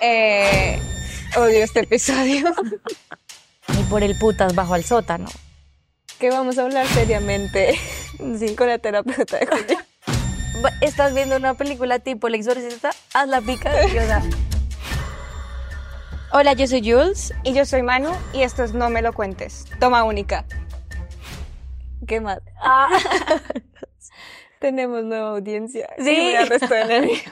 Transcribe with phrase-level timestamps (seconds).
[0.00, 0.78] Eh,
[1.36, 2.54] odio este episodio.
[3.68, 5.26] Ni por el putas bajo al sótano.
[6.18, 7.78] que vamos a hablar seriamente
[8.38, 8.54] Sí.
[8.56, 9.86] con la terapeuta de Julia.
[10.80, 12.90] ¿Estás viendo una película tipo El Exorcista?
[13.12, 14.22] Haz la pica deliciosa.
[16.32, 17.34] Hola, yo soy Jules.
[17.44, 19.66] Y yo soy Manu y esto es No Me Lo Cuentes.
[19.78, 20.44] Toma única.
[22.06, 22.40] ¿Qué más?
[24.58, 25.88] Tenemos nueva audiencia.
[25.98, 26.34] Sí.
[26.34, 27.22] Y.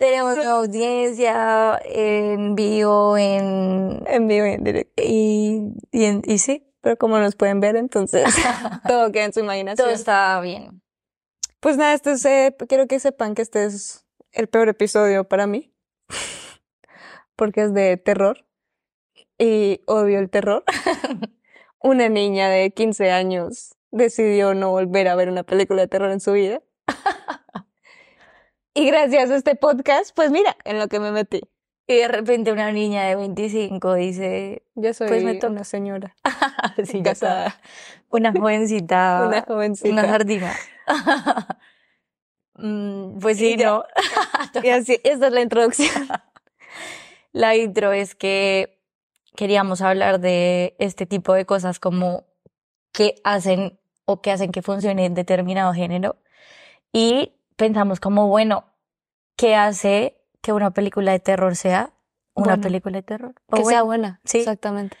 [0.00, 4.02] Tenemos una audiencia en vivo, en...
[4.06, 5.02] En vivo y en directo.
[5.04, 5.60] Y,
[5.92, 8.24] y, en- y sí, Pero como nos pueden ver, entonces
[8.88, 9.86] todo queda en su imaginación.
[9.86, 10.80] todo está bien.
[11.60, 15.46] Pues nada, este es, eh, quiero que sepan que este es el peor episodio para
[15.46, 15.70] mí.
[17.36, 18.46] Porque es de terror.
[19.36, 20.64] Y odio el terror.
[21.82, 26.20] Una niña de 15 años decidió no volver a ver una película de terror en
[26.20, 26.62] su vida.
[28.74, 31.40] Y gracias a este podcast, pues mira, en lo que me metí.
[31.88, 34.62] Y de repente una niña de 25 dice...
[34.76, 35.48] Yo soy Pues me toca.
[35.48, 36.14] una señora
[36.84, 37.60] sí, casada.
[38.10, 39.24] Una jovencita.
[39.28, 39.90] una jovencita.
[39.90, 40.54] Una sardina.
[42.54, 43.64] Mm, pues sí, Y.
[43.64, 43.84] ¿no?
[44.62, 46.08] Y así, esta es la introducción.
[47.32, 48.80] La intro es que
[49.34, 52.24] queríamos hablar de este tipo de cosas como
[52.92, 56.16] que hacen o que hacen que funcione determinado género.
[56.92, 58.64] Y pensamos como, bueno,
[59.40, 61.92] ¿qué hace que una película de terror sea
[62.34, 63.34] una película de terror?
[63.46, 64.20] O Que sea buena.
[64.24, 64.38] sí.
[64.38, 64.96] Exactamente.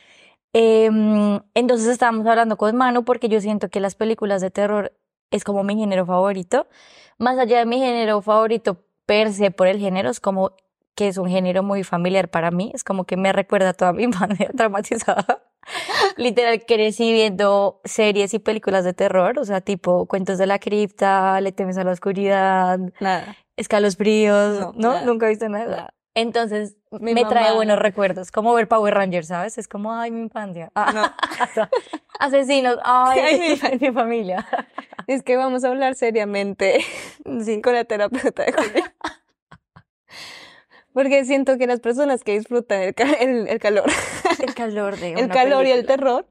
[0.52, 4.92] Em, entonces estábamos hablando con Manu porque yo siento que las películas de terror
[5.30, 6.66] es como mi género favorito.
[7.18, 10.52] Más allá de mi género favorito per se por el género, es como
[10.94, 12.70] que es un género muy familiar para mí.
[12.74, 15.42] Es como que me recuerda a toda mi infancia traumatizada.
[16.16, 21.40] Literal, crecí viendo series y películas de terror, o sea, tipo Cuentos de la Cripta,
[21.40, 23.36] Le temes a la oscuridad, Nada.
[23.56, 24.88] Escalofríos, No, ¿no?
[24.94, 25.04] nada.
[25.04, 25.64] Nunca viste nada.
[25.66, 25.94] nada.
[26.14, 29.58] Entonces, Mi me trae mamá- buenos recuerdos, como ver Power Rangers, ¿sabes?
[29.58, 30.72] Es como, ay, mi infancia.
[30.74, 31.68] Ah, No.
[32.18, 33.20] Asesinos, ay,
[33.62, 34.46] Ay, mi, mi familia.
[35.06, 36.80] Es que vamos a hablar seriamente
[37.44, 37.60] Sí.
[37.62, 38.94] con la terapeuta de Julia.
[40.92, 43.90] Porque siento que las personas que disfrutan el, ca- el, el calor,
[44.42, 45.96] El calor de el una calor y el película.
[45.96, 46.26] terror,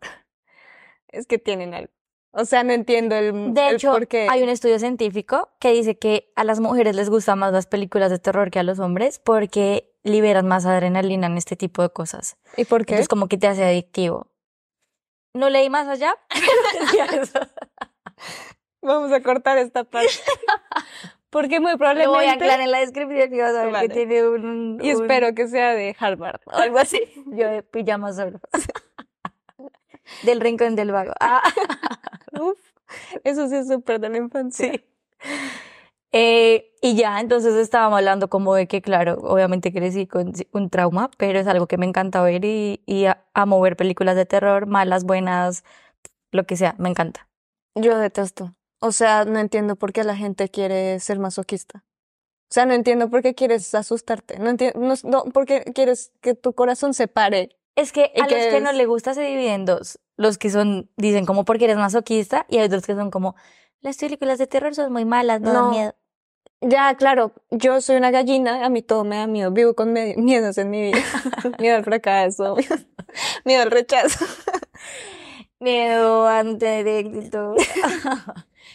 [1.10, 1.92] es que tienen algo.
[2.32, 4.28] O sea, no entiendo el, De el hecho, por qué.
[4.30, 8.12] hay un estudio científico que dice que a las mujeres les gustan más las películas
[8.12, 12.38] de terror que a los hombres porque liberan más adrenalina en este tipo de cosas.
[12.56, 12.94] ¿Y por qué?
[12.94, 14.28] Entonces, como que te hace adictivo.
[15.34, 16.16] No leí más allá.
[18.82, 20.10] Vamos a cortar esta parte.
[21.30, 23.88] Porque muy Lo voy a probablemente, anclar en la descripción y vas a ver Vale.
[23.88, 24.80] que tiene un...
[24.82, 27.02] y un- espero que sea de Harvard o algo así.
[27.28, 28.40] Yo de pijama solo.
[30.24, 31.14] Del rincón del vago.
[31.20, 31.44] Ah.
[32.40, 32.58] Uf,
[33.24, 34.72] eso sí es súper de la infancia.
[34.74, 34.82] Sí.
[36.12, 41.12] Eh, y ya, entonces estábamos hablando como de que, claro, obviamente crecí con un trauma,
[41.18, 44.66] pero es algo que me encanta ver y, y a- amo ver películas de terror,
[44.66, 45.64] malas, buenas,
[46.32, 47.28] lo que sea, me encanta.
[47.76, 48.56] Yo detesto.
[48.80, 51.84] O sea, no entiendo por qué la gente quiere ser masoquista.
[52.50, 54.40] O sea, no entiendo por qué quieres asustarte.
[54.40, 57.58] No entiendo, no, no, por qué quieres que tu corazón se pare.
[57.76, 60.00] Es que ¿Y a los que no le gusta se dividen en dos.
[60.18, 63.36] Los que son, dicen como porque eres masoquista y hay otros que son como,
[63.82, 65.70] las películas de terror son muy malas, no, dan No.
[65.70, 65.96] miedo.
[66.62, 69.52] Ya, claro, yo soy una gallina, a mí todo me da miedo.
[69.52, 70.98] Vivo con miedos en mi vida.
[71.60, 72.58] miedo al fracaso,
[73.46, 74.26] miedo al rechazo.
[75.62, 77.54] Miedo antes de éxito.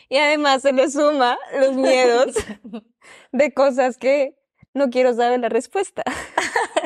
[0.08, 2.34] Y además se le suma los miedos
[3.32, 4.36] de cosas que
[4.74, 6.02] no quiero saber la respuesta.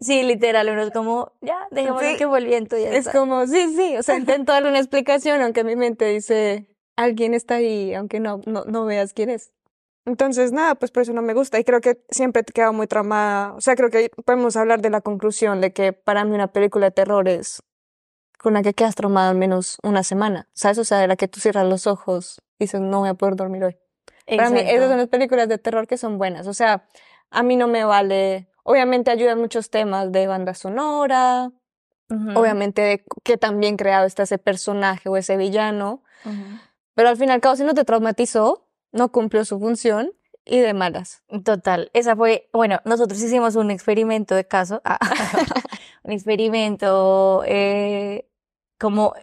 [0.00, 2.16] Sí, literal, uno es como, ya, dejémoslo Sí.
[2.16, 3.18] que fue el viento y ya Es está.
[3.18, 7.56] como, sí, sí, o sea, intento darle una explicación, aunque mi mente dice, alguien está
[7.56, 9.50] ahí, aunque no, no, no veas quién es.
[10.06, 12.86] Entonces, nada, pues por eso no me gusta y creo que siempre te queda muy
[12.86, 13.52] traumada.
[13.54, 16.86] O sea, creo que podemos hablar de la conclusión de que para mí una película
[16.86, 17.60] de terror es
[18.38, 20.78] con la que quedas traumado al menos una semana, ¿sabes?
[20.78, 23.36] O sea, de la que tú cierras los ojos y dices, no voy a poder
[23.36, 23.76] dormir hoy.
[24.26, 24.74] Para mí, Exacto.
[24.76, 26.46] esas son las películas de terror que son buenas.
[26.46, 26.86] O sea,
[27.30, 28.48] a mí no me vale.
[28.62, 31.50] Obviamente ayudan muchos temas de banda sonora,
[32.10, 36.58] Ujú, obviamente de qué tan bien creado está ese personaje o ese villano, ujú.
[36.94, 40.12] pero al fin y al cabo, si no te traumatizó, no cumplió su función
[40.46, 41.22] y de malas.
[41.44, 44.98] Total, esa fue, bueno, nosotros hicimos un experimento de caso, ah,
[46.02, 48.26] un experimento eh,
[48.78, 49.14] como,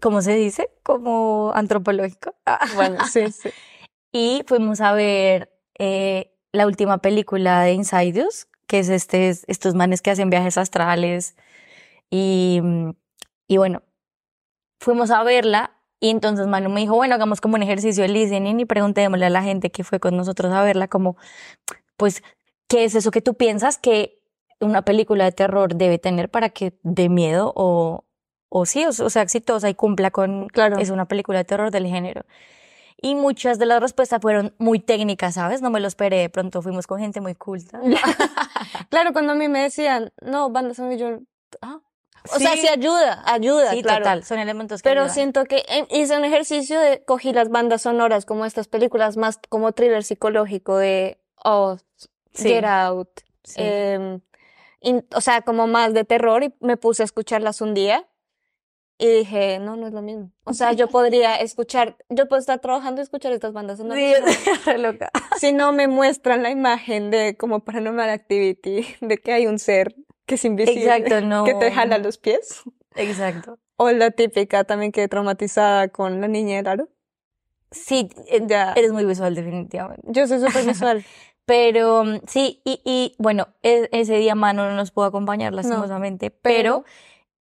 [0.00, 0.70] ¿cómo se dice?
[0.82, 2.34] Como antropológico.
[2.74, 3.50] Bueno, sí, sí.
[4.12, 9.74] Y fuimos a ver eh, la última película de Inside Us, que es este, estos
[9.74, 11.36] manes que hacen viajes astrales.
[12.10, 12.60] Y,
[13.48, 13.82] y bueno,
[14.80, 18.58] fuimos a verla y entonces Manu me dijo, bueno, hagamos como un ejercicio de listening
[18.58, 21.16] y preguntémosle a la gente que fue con nosotros a verla, como,
[21.96, 22.24] pues,
[22.68, 24.20] ¿qué es eso que tú piensas que
[24.60, 28.04] una película de terror debe tener para que dé miedo o,
[28.54, 30.78] o sí, o, o sea, exitosa y cumpla con, Claro.
[30.78, 32.22] es una película de terror del género?
[33.00, 35.62] Y muchas de las respuestas fueron muy técnicas, ¿sabes?
[35.62, 37.80] No me lo esperé, de pronto fuimos con gente muy culta.
[38.90, 41.18] Claro, cuando a mí me decían, no, banda sonora, yo,
[41.62, 41.80] ah.
[42.32, 42.44] O Sí.
[42.44, 44.04] sea, sí ayuda, ayuda, Sí, claro.
[44.04, 45.14] total, son elementos que Pero ayudan.
[45.14, 49.72] siento que hice un ejercicio de cogí las bandas sonoras como estas películas más como
[49.72, 51.78] thriller psicológico de oh,
[52.34, 52.48] Sí.
[52.50, 53.08] Get Out,
[53.42, 53.56] Sí.
[53.58, 54.20] em,
[54.80, 58.06] in- o sea, como más de terror y me puse a escucharlas un día
[59.04, 60.30] y dije, no, no es lo mismo.
[60.44, 63.98] O sea, yo podría escuchar, yo puedo estar trabajando y escuchar estas bandas sonoras.
[63.98, 65.10] Sí, re loca.
[65.38, 69.96] Si no me muestran la imagen de como Paranormal Activity, de que hay un ser
[70.24, 71.42] que es invisible, Exacto, no.
[71.44, 72.62] que te jala los pies.
[72.94, 73.58] Exacto.
[73.76, 76.88] O la típica también que traumatizada con la niña del aro.
[77.72, 78.72] Sí, eh, Ya.
[78.76, 80.02] eres muy visual definitivamente.
[80.10, 81.04] Yo soy súper visual.
[81.44, 86.30] Pero mm, sí, y, y bueno, e- ese día Mano no nos pudo acompañar lastimosamente,
[86.30, 86.84] pero,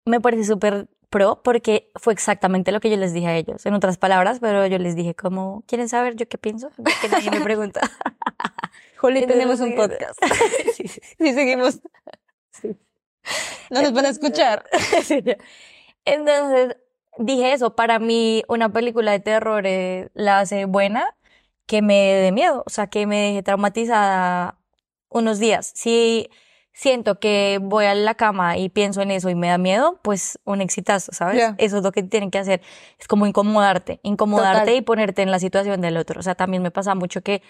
[0.04, 3.66] me parece súper pro porque fue exactamente lo que yo les dije a ellos.
[3.66, 6.72] En otras palabras, pero yo les dije como, ¿quieren saber yo qué pienso?
[7.02, 7.80] Que nadie me pregunta.
[8.98, 10.20] Joli, tenemos un podcast.
[10.76, 11.80] sí, sí, Si seguimos,
[13.70, 14.66] no nos van a escuchar.
[15.04, 15.24] sí.
[16.04, 16.76] Entonces
[17.18, 21.16] dije eso, para mí una película de terror eh, la hace buena
[21.66, 24.60] que me dé miedo, o sea, que me deje traumatizada
[25.08, 25.72] unos días.
[25.76, 26.30] Si
[26.76, 30.38] siento que voy a la cama y pienso en eso y me da miedo, pues
[30.44, 31.42] un exitazo, ¿sabes?
[31.58, 32.62] Eso es lo que tienen que hacer,
[33.00, 34.76] es como incomodarte, incomodarte Total.
[34.76, 36.20] y ponerte en la situación del otro.
[36.20, 37.42] O sea, también me pasa mucho que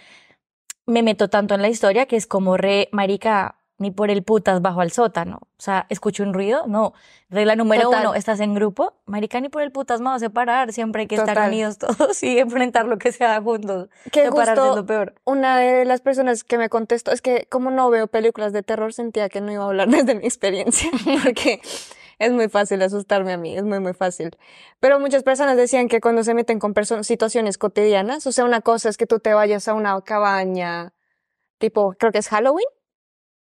[0.86, 4.62] me meto tanto en la historia que es como re, marica, ni por el putas
[4.62, 5.40] bajo al sótano.
[5.44, 6.94] O sea, escucho un ruido, no.
[7.30, 8.02] Regla número Total.
[8.02, 10.72] uno, estás en grupo, marica, ni por el putas me vas a separar.
[10.72, 11.50] Siempre hay que estar Total.
[11.50, 13.90] unidos todos y enfrentar lo que sea juntos.
[14.12, 15.16] Que Separarse es justo lo peor.
[15.26, 18.94] una de las personas que me contestó es que como no veo películas de terror
[18.94, 20.90] sentía que no iba a hablar desde mi experiencia
[21.24, 21.60] porque
[22.18, 24.38] es muy fácil asustarme a mí, es muy muy fácil.
[24.80, 26.74] Pero muchas personas decían que cuando se meten con
[27.04, 30.94] situaciones cotidianas, o sea, una cosa es que tú te vayas a una cabaña
[31.58, 32.68] tipo, creo que es Halloween,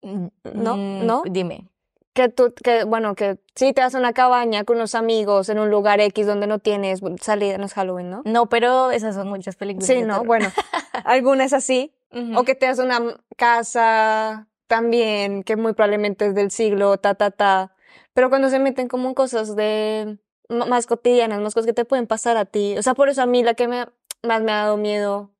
[0.02, 1.22] No, Mm, no.
[1.31, 1.69] Dime.
[2.14, 5.58] que tú que bueno, que sí te vas a una cabaña con unos amigos en
[5.58, 8.22] un lugar X donde no tienes salida, no es Halloween, ¿no?
[8.26, 9.87] No, pero esas son muchas películas.
[9.87, 10.49] Sí, no, bueno,
[11.04, 11.94] algunas así.
[12.37, 13.00] O que te das una
[13.37, 17.75] casa también, que muy probablemente es del siglo, ta, ta, ta.
[18.12, 20.19] Pero cuando se meten como en cosas de
[20.50, 22.76] más cotidianas, más cosas que te pueden pasar a ti.
[22.76, 23.87] O sea, por eso a mí la que me,
[24.22, 25.31] más me ha dado miedo,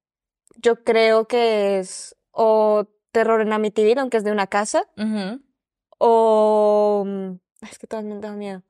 [0.57, 4.85] yo creo que es o terror en Amityville, aunque es de una casa,
[5.99, 7.05] o...
[7.07, 7.33] mm,
[7.71, 8.63] Es que todas me dan miedo.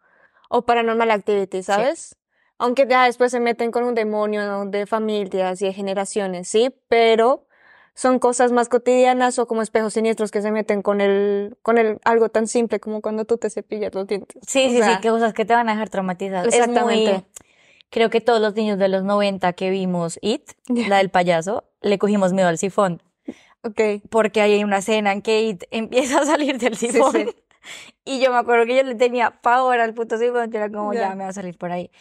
[0.49, 2.17] O Paranormal Activity, ¿sabes?
[2.59, 6.75] Aunque ya después se meten con un demonio de familias y de generaciones, ¿sí?
[6.89, 7.47] Pero
[7.95, 11.99] son cosas más cotidianas o como espejos siniestros que se meten con el, con el,
[12.05, 14.41] algo tan simple como cuando tú te cepillas los dientes.
[14.47, 16.47] Sí, O sí, sea, sí, que cosas que te van a dejar traumatizadas.
[16.49, 17.13] Es Exactamente.
[17.13, 17.25] muy,
[17.91, 21.99] creo que todos los niños de los 90 que vimos It, la del payaso, le
[21.99, 23.03] cogimos miedo al sifón.
[23.65, 23.81] Ok.
[24.11, 27.13] Porque hay una escena en que It empieza a salir del sifón.
[27.13, 27.27] sí.
[28.05, 30.51] Y yo me acuerdo que yo le tenía pavor al puto sifón.
[30.51, 31.15] Yo era como, ya, Ya.
[31.15, 31.93] me va a salir por ahí.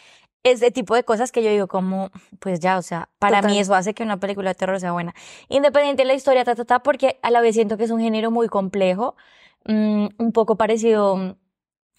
[0.42, 2.10] Ese tipo de cosas que yo digo como,
[2.40, 5.14] pues ya, o sea, para mí eso hace que una película de terror sea buena.
[5.48, 8.00] Independiente de la historia, ta, ta, ta, porque a la vez siento que es un
[8.00, 9.14] género muy complejo,
[9.66, 11.34] mm, un poco parecido mm,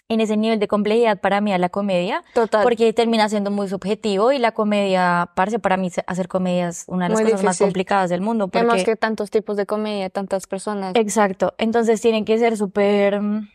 [0.10, 2.62] en ese nivel de complejidad para mí a la comedia, Total.
[2.64, 7.06] porque termina siendo muy subjetivo y la comedia, parce, para mí hacer comedia es una
[7.06, 7.68] de las Muy cosas más difícil.
[7.68, 8.48] complicadas del mundo.
[8.48, 8.60] Porque...
[8.60, 10.94] Además que tantos tipos de comedia, tantas personas.
[10.96, 11.54] Exacto.
[11.58, 13.50] Entonces tienen que ser súper, mm,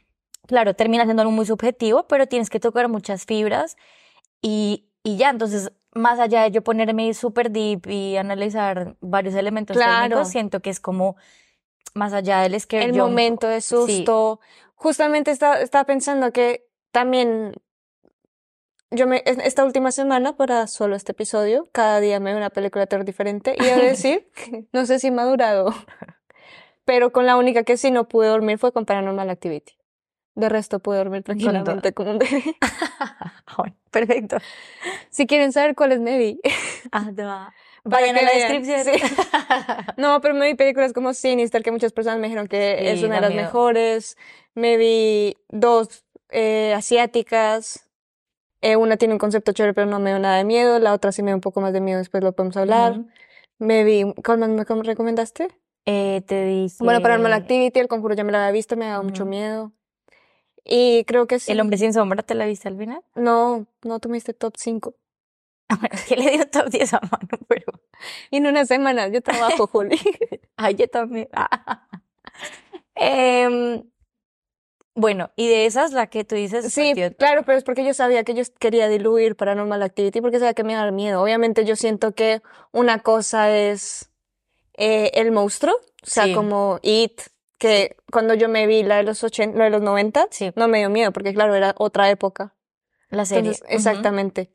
[0.47, 3.76] claro, termina siendo algo muy subjetivo, pero tienes que tocar muchas fibras
[4.43, 5.31] y, y ya.
[5.31, 10.02] Entonces, más allá de yo ponerme súper deep y analizar varios elementos Claro.
[10.02, 11.17] técnicos, siento que es como
[11.95, 13.02] más allá del scare el jump.
[13.11, 14.40] momento de susto.
[14.78, 17.52] Justamente estaba pensando que también
[18.90, 22.50] yo me, es- esta última semana para solo este episodio, cada día me veo una
[22.50, 24.30] película de terror diferente y de decir,
[24.73, 25.75] no sé si me ha durado,
[26.85, 29.75] pero con la única que sí no pude dormir fue con Paranormal Activity.
[30.35, 32.56] De resto pude dormir tranquilamente como un bebé.
[33.56, 34.37] Bueno, perfecto.
[35.11, 36.40] Si quieren saber cuáles me vi.
[36.92, 37.11] Ah,
[37.90, 39.11] Vayan a la vean, descripción.
[39.97, 43.02] No, pero me vi películas como Sinister, que muchas personas me dijeron que Sí, es
[43.02, 43.42] una de las miedo.
[43.45, 44.16] mejores.
[44.54, 47.88] Me vi dos eh, asiáticas.
[48.61, 50.78] Eh, una tiene un concepto chévere, pero no me dio nada de miedo.
[50.78, 52.92] La otra sí me dio un poco más de miedo, después lo podemos hablar.
[52.92, 53.09] Ujú.
[53.59, 55.49] Me vi, ¿cuál más me com- recomendaste?
[55.87, 56.76] Eh, te dije.
[56.80, 59.73] Bueno, Paranormal Activity, El Conjuro ya me lo había visto, me ha dado mucho miedo.
[60.64, 61.50] Y creo que sí.
[61.52, 63.00] El hombre sin sombra, ¿te la viste al final?
[63.14, 64.95] No, no tuviste top 5.
[66.09, 67.73] que le dio top 10 a mano, pero.
[68.31, 69.99] En una semana, yo trabajo, Juli.
[70.57, 71.28] Ay, yo también.
[72.95, 73.83] Em,
[74.95, 76.73] bueno, y de esas, la que tú dices.
[76.73, 80.38] Sí, de claro, pero es porque yo sabía que yo quería diluir Paranormal Activity porque
[80.38, 81.23] sabía que me daba miedo.
[81.23, 84.11] Obviamente yo siento que una cosa es
[84.76, 86.35] eh, el monstruo, o sea, Sí.
[86.35, 87.21] como It,
[87.59, 90.50] que cuando yo me vi la de los 80, la de los 90, Sí.
[90.57, 92.55] no me dio miedo porque claro, era otra época.
[93.11, 93.52] La serie.
[93.52, 94.52] Entonces, exactamente.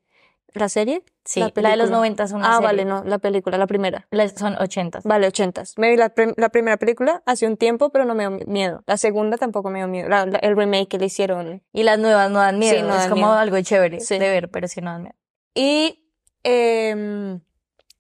[0.54, 1.04] ¿La serie?
[1.26, 1.98] Sí, La la, de los película.
[1.98, 2.66] 90 es una ah, serie.
[2.68, 4.08] vale, no, la película, la primera.
[4.12, 5.00] Las- son 80.
[5.04, 5.78] Vale, ochentas.
[5.78, 8.84] Me vi la, la primera película hace un tiempo, pero no me dio miedo.
[8.86, 10.10] La segunda tampoco me dio miedo.
[10.10, 11.64] La- la- el remake que le hicieron.
[11.74, 12.76] Y las nuevas no dan miedo.
[12.76, 13.34] Sí, no es dan como miedo.
[13.38, 14.20] algo chévere Sí.
[14.20, 15.16] de ver, pero sí no dan miedo.
[15.56, 16.08] Y
[16.44, 17.40] em,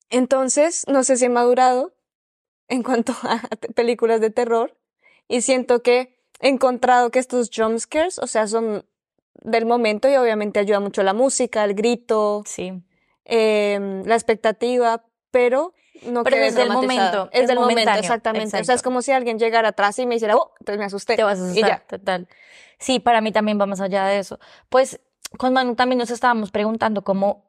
[0.10, 1.93] entonces, no sé si he madurado
[2.67, 3.39] en cuanto a
[3.75, 4.77] películas de terror.
[5.27, 8.86] Y siento que he encontrado que estos jumpscares, o sea, son
[9.43, 12.73] del momento y obviamente ayuda mucho la música, el grito, Sí.
[13.25, 15.73] em, la expectativa, pero
[16.07, 16.73] no Pero del traumatizada.
[16.81, 18.59] momento, Es es del momento, exactamente.
[18.59, 21.15] O sea, es como si alguien llegara atrás y me hiciera, oh, entonces me asusté.
[21.15, 21.83] Te vas a Y asustar, ya.
[21.88, 22.27] total.
[22.79, 24.39] Sí, para mí también va más allá de eso.
[24.69, 25.00] Pues
[25.38, 27.45] con Manu también nos estábamos preguntando cómo,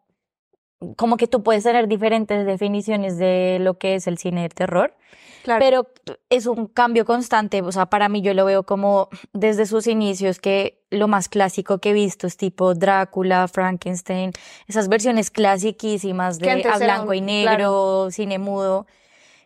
[0.97, 4.95] como que tú puedes tener diferentes definiciones de lo que es el cine de terror,
[5.43, 5.61] Claro.
[5.61, 5.87] pero
[6.31, 7.61] es un cambio constante.
[7.63, 11.79] O sea, para mí yo lo veo como desde sus inicios, que lo más clásico
[11.79, 14.33] que he visto es tipo Drácula, Frankenstein,
[14.67, 18.87] esas versiones clasiquísimas de a blanco y negro, cine mudo.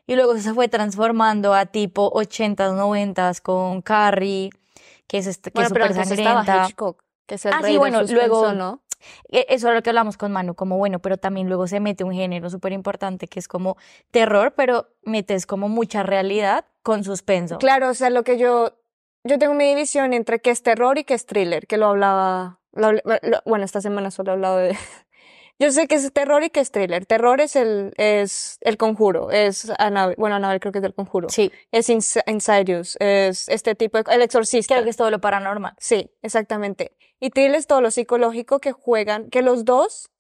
[0.07, 4.51] Y luego se fue transformando a tipo 80s, 90s con Carrie,
[5.07, 6.65] que es, este, que bueno, es pero estaba sangrienta.
[6.67, 8.81] Hitchcock, que es el Ah, sí, rey del bueno, suspenso, luego- ¿no?
[9.29, 12.05] E- Eso es lo que hablamos con Manu, como bueno, pero también luego se mete
[12.05, 13.77] un género súper importante que es como
[14.11, 17.59] terror, pero metes como mucha realidad con suspenso.
[17.59, 18.79] Claro, o sea, lo que yo,
[19.25, 22.61] yo tengo mi división entre qué es terror y qué es thriller, que lo hablaba,
[23.45, 24.77] bueno, esta semana solo he hablado de,
[25.59, 27.05] yo sé que es terror y que es thriller.
[27.07, 31.29] Terror es el, es el conjuro, es Annabelle, bueno, Annabelle creo que es del conjuro.
[31.29, 34.75] Sí, Es Ins- Insidious, es este tipo de, el exorcista.
[34.75, 35.75] creo que es todo lo paranormal.
[35.79, 36.93] Sí, exactamente.
[37.21, 40.11] Y thriller es todo lo psicológico que juegan, que los dos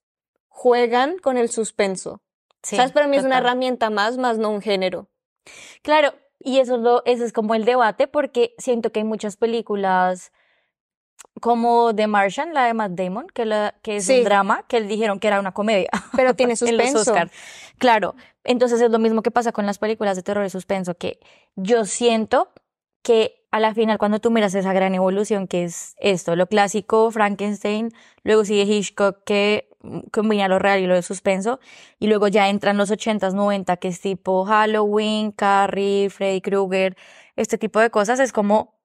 [0.48, 2.20] juegan con el suspenso.
[2.62, 2.92] Sí, ¿Sabes?
[2.92, 5.08] Para mí es una herramienta más, más no un género.
[5.82, 9.36] Claro, y eso es lo, ese es como el debate, porque siento que hay muchas
[9.36, 10.32] películas
[11.40, 14.18] como The Martian, la de Matt Damon, que, la, que es Sí.
[14.18, 15.88] un drama, que dijeron que era una comedia.
[16.16, 16.98] Pero tiene en los suspenso.
[17.00, 17.30] Oscar.
[17.78, 21.20] Claro, entonces es lo mismo que pasa con las películas de terror y suspenso, que
[21.54, 22.48] yo siento
[23.02, 27.10] que a la final cuando tú miras esa gran evolución que es esto, lo clásico,
[27.10, 27.90] Frankenstein,
[28.22, 29.70] luego sigue Hitchcock que
[30.12, 31.60] combina lo real y lo de suspenso,
[32.00, 36.96] y luego ya entran los 80s, 90 que es tipo Halloween, Carrie, Freddy Krueger,
[37.36, 38.77] este tipo de cosas, es como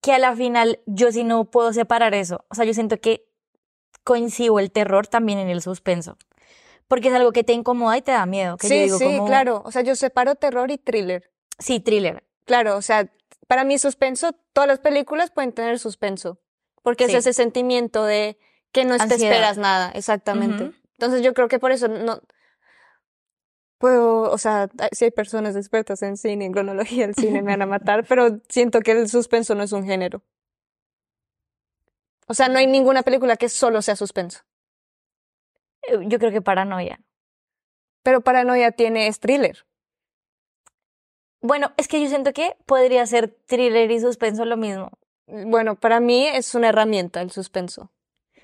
[0.00, 3.26] que a la final yo sí no puedo separar eso, o sea, yo siento que
[4.04, 6.16] coincido el terror también en el suspenso.
[6.88, 8.56] Porque es algo que te incomoda y te da miedo.
[8.56, 9.62] Que yo Sí, digo sí, como, claro.
[9.64, 11.30] O sea, yo separo terror y thriller.
[11.58, 12.24] Sí, thriller.
[12.46, 13.12] Claro, o sea,
[13.46, 16.40] para mí suspenso, todas las películas pueden tener suspenso,
[16.82, 17.12] porque Sí.
[17.12, 18.38] es ese sentimiento de
[18.72, 20.72] que no te esperas nada, exactamente.
[20.94, 22.20] Entonces yo creo que por eso no
[23.80, 27.62] puedo, o sea, si hay personas expertas en cine, en cronología del cine, me van
[27.62, 30.22] a matar, pero siento que el suspenso no es un género.
[32.28, 34.40] O sea, no hay ninguna película que solo sea suspenso.
[35.88, 37.00] Eh, Yo creo que paranoia.
[38.02, 39.66] Pero Paranoia tiene es thriller.
[41.42, 44.90] Bueno, es que yo siento que podría ser thriller y suspenso lo mismo.
[45.26, 47.90] Bueno, para mí es una herramienta el suspenso.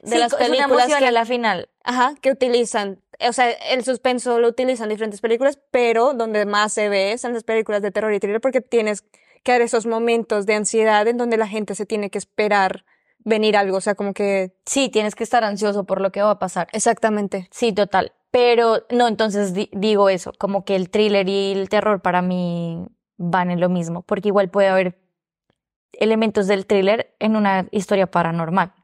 [0.06, 1.68] De sí, las películas que a la final.
[1.84, 6.88] Ajá, que utilizan, o sea, el suspenso lo utilizan diferentes películas, pero donde más se
[6.88, 9.04] ve es en las películas de terror y thriller porque tienes
[9.42, 12.84] que dar esos momentos de ansiedad en donde la gente se tiene que esperar
[13.18, 16.30] venir algo, o sea, como que Sí, tienes que estar ansioso por lo que va
[16.30, 16.68] a pasar.
[16.72, 17.48] exactamente.
[17.50, 18.12] Sí, total.
[18.30, 22.86] Pero no, entonces di- digo eso, como que el thriller y el terror para mí
[23.16, 24.98] van en lo mismo, porque igual puede haber
[25.92, 28.75] elementos del thriller en una historia paranormal.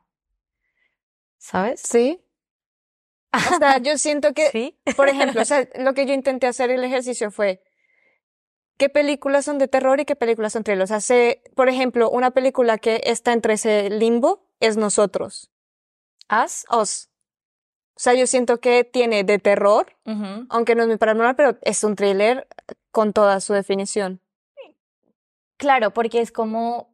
[1.42, 1.80] ¿Sabes?
[1.82, 2.24] Sí.
[3.34, 4.78] O sea, yo siento que, Sí.
[4.96, 7.62] por ejemplo, o sea, lo que yo intenté hacer el ejercicio fue
[8.78, 10.84] qué películas son de terror y qué películas son thriller.
[10.84, 15.50] O sea, sé, por ejemplo, una película que está entre ese limbo es Nosotros,
[16.28, 16.64] ¿As?
[16.70, 17.08] Us.
[17.94, 19.96] O sea, yo siento que tiene de terror,
[20.48, 22.46] aunque no es muy paranormal, pero es un thriller
[22.92, 24.20] con toda su definición.
[25.56, 26.91] Claro, porque es como.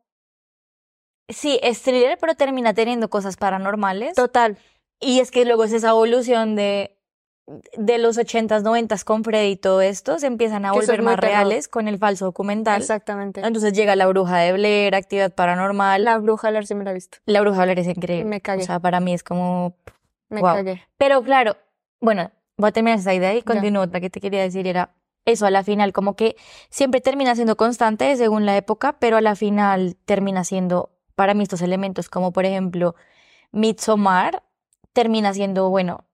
[1.29, 4.15] Sí, es thriller, pero termina teniendo cosas paranormales.
[4.15, 4.57] Total.
[5.01, 6.97] Y es que luego es esa evolución de,
[7.77, 11.17] de los 80s, 90s con Freddy y todo esto, se empiezan a Que volver más
[11.17, 11.31] terror.
[11.31, 12.81] reales con el falso documental.
[12.81, 13.41] Exactamente.
[13.43, 16.03] Entonces llega la bruja de Blair, actividad paranormal.
[16.05, 17.19] La, La bruja, ver si me la he visto.
[17.27, 18.25] bruja de Blair es increíble.
[18.25, 18.63] Me cagué.
[18.63, 19.77] O sea, para mí es como.
[20.31, 20.57] Me Guau.
[20.57, 20.83] cagué.
[20.97, 21.57] Pero claro,
[22.01, 23.83] bueno, voy a terminar esa idea y continúo.
[23.83, 24.95] Otra que te quería decir era.
[25.25, 26.37] eso a la final como que
[26.71, 31.43] siempre termina siendo constante según la época, pero a la final termina siendo para mí
[31.43, 32.95] estos elementos como por ejemplo
[33.51, 34.45] Midsommar
[34.93, 36.05] termina siendo, bueno,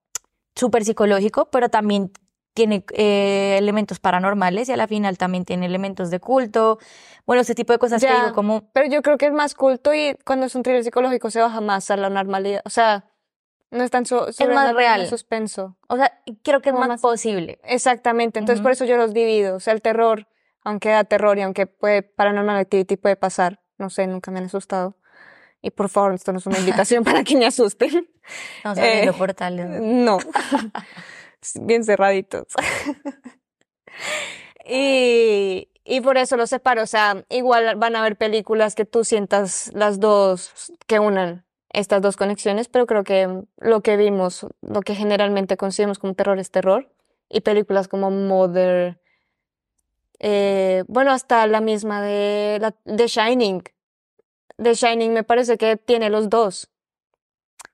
[0.54, 2.10] súper psicológico, pero también
[2.54, 6.78] tiene eh, elementos paranormales y a la final también tiene elementos de culto.
[7.26, 8.70] Bueno, ese tipo de cosas que digo como...
[8.72, 11.60] Pero yo creo que es más culto y cuando es un thriller psicológico se baja
[11.60, 12.62] más a la normalidad.
[12.64, 13.04] O sea,
[13.70, 15.06] no es tan so sobre más real.
[15.06, 15.76] suspenso.
[15.88, 17.58] O sea, creo que es más más- posible.
[17.64, 18.38] Exactamente.
[18.38, 19.56] Entonces por eso yo los divido.
[19.56, 20.28] O sea, el terror,
[20.62, 23.60] aunque da terror y aunque puede Paranormal Activity puede pasar.
[23.78, 24.96] No sé, nunca me han asustado.
[25.62, 28.08] Y por favor, esto no es una invitación para que me asusten.
[28.58, 29.80] Estamos abriendo Eh, portales.
[29.80, 30.18] No.
[31.60, 32.46] Bien cerraditos.
[34.66, 36.82] y, y por eso los separo.
[36.82, 42.02] O sea, igual van a haber películas que tú sientas las dos, que unan estas
[42.02, 46.50] dos conexiones, pero creo que lo que vimos, lo que generalmente consideramos como terror es
[46.50, 46.90] terror.
[47.28, 49.00] Y películas como Mother,
[50.20, 53.62] eh, bueno, hasta la misma de la, The Shining.
[54.62, 56.70] The Shining me parece que tiene los dos.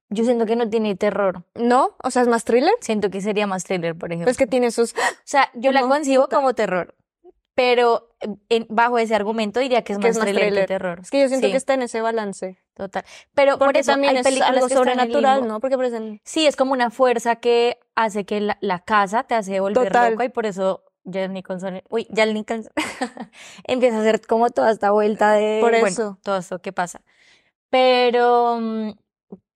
[0.08, 1.44] Yo siento que no tiene terror.
[1.54, 1.94] ¿No?
[2.02, 2.72] O sea, es más thriller.
[2.80, 4.24] Siento que sería más thriller, por ejemplo.
[4.26, 4.92] Pues que tiene sus...
[4.92, 6.96] O sea, yo la concibo como terror,
[7.54, 8.08] pero
[8.48, 10.66] en- bajo ese argumento diría que es Que más es más thriller que thriller.
[10.66, 11.00] terror.
[11.00, 12.58] Es que yo siento Sí, que está en ese balance.
[12.74, 13.04] total.
[13.34, 15.46] Pero por Porque eso también hay es algo que sobrenatural.
[15.46, 15.60] ¿no?
[15.60, 16.20] Porque parecen...
[16.24, 20.12] Sí, es como una fuerza que hace que la, la casa te hace volver Total.
[20.12, 20.82] loca y por eso
[21.12, 22.72] Jack Nicholson, uy, Jack Nicholson
[23.64, 26.18] empieza a hacer como toda esta vuelta de, Por bueno, eso.
[26.22, 27.00] todo esto que pasa.
[27.70, 28.90] Pero mm,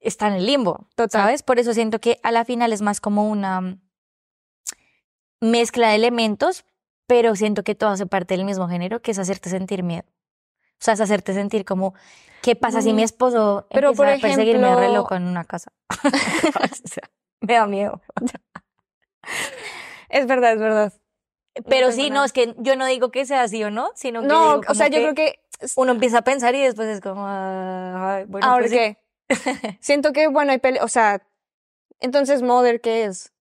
[0.01, 1.23] está en el limbo, Total.
[1.23, 1.43] ¿sabes?
[1.43, 3.81] Por eso siento que a la final es más como una mm,
[5.41, 6.65] mezcla de elementos,
[7.07, 10.05] pero siento que todo hace parte del mismo género, que es hacerte sentir miedo.
[10.81, 11.95] O sea, es hacerte sentir como,
[12.43, 15.25] ¿qué pasa si mi Mm, esposo pero, empieza por a perseguirme re ejemplo- loco en
[15.25, 15.73] una casa?
[16.85, 18.01] O sea, me da miedo.
[20.09, 20.93] Es verdad, es verdad.
[21.69, 24.27] Pero sí, no, es que yo no digo que sea así o no, sino que
[24.27, 25.39] No, digo o sea, yo creo que...
[25.77, 28.77] uno empieza a pensar y después es como, bueno, Ahora pues sí.
[28.77, 28.99] qué.
[29.81, 30.79] Siento que, bueno, hay peli...
[30.81, 31.23] O sea,
[32.01, 33.33] entonces Mother, ¿qué es?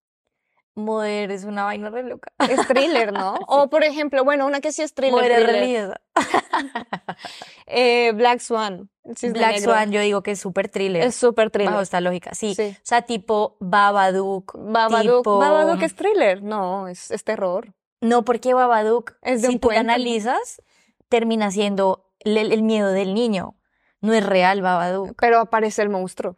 [0.76, 2.32] Mother es una vaina re loca.
[2.48, 3.34] Es thriller, ¿no?
[3.46, 5.14] O, por ejemplo, bueno, una que sí es thriller.
[5.14, 6.00] Mother thriller.
[7.66, 8.90] Eh, Black Swan.
[9.04, 9.72] Black negro.
[9.72, 11.04] Swan yo digo que es súper thriller.
[11.06, 11.70] Es súper thriller.
[11.72, 12.54] bajo esta lógica, sí.
[12.54, 12.76] Sí.
[12.76, 14.52] O sea, tipo Babadook.
[14.56, 15.22] Babadook.
[15.24, 16.42] tipo- Babadook es thriller.
[16.42, 17.72] No, es, es terror.
[18.04, 19.78] No, porque Babadook, Es si un tú ¿no?
[19.78, 20.62] analizas,
[21.08, 23.56] termina siendo el, el miedo del niño.
[24.00, 25.14] No es real Babadook.
[25.20, 26.36] Pero aparece el monstruo.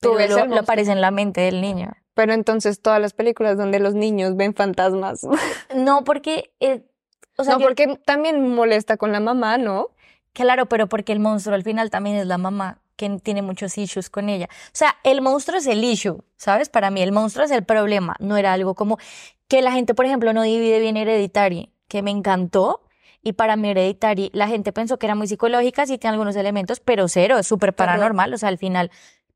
[0.00, 1.92] Tú Pero ves lo, el lo aparece en la mente del niño.
[2.14, 5.20] Pero entonces todas las películas donde los niños ven fantasmas.
[5.74, 6.84] No, porque, eh,
[7.36, 9.88] o sea, no, yo- porque también molesta con la mamá, ¿no?
[10.32, 14.10] Claro, pero porque el monstruo al final también es la mamá que tiene muchos issues
[14.10, 14.48] con ella.
[14.50, 16.68] O sea, el monstruo es el issue, ¿sabes?
[16.68, 18.98] Para mí el monstruo es el problema, no era algo como
[19.48, 22.82] que la gente, por ejemplo, no divide bien Hereditary, que me encantó.
[23.22, 26.80] Y para mí Hereditary, la gente pensó que era muy psicológica, sí tiene algunos elementos,
[26.80, 28.32] pero cero, es súper paranormal.
[28.32, 28.90] O sea, al final,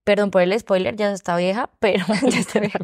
[0.05, 2.79] perdón por el spoiler, ya está vieja, pero ya está vieja.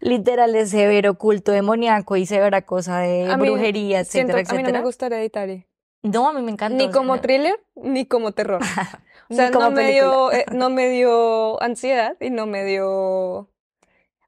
[0.00, 4.62] Literal es severo culto demoníaco y severa cosa de A mí brujería, Siento, etcétera, a
[4.62, 5.66] mí no me gusta Hereditary.
[6.02, 6.76] No, a mí me encanta.
[6.76, 8.60] Ni como thriller, ni como terror.
[9.30, 13.48] O sea, no me dio, eh, no me dio ansiedad y no me dio, o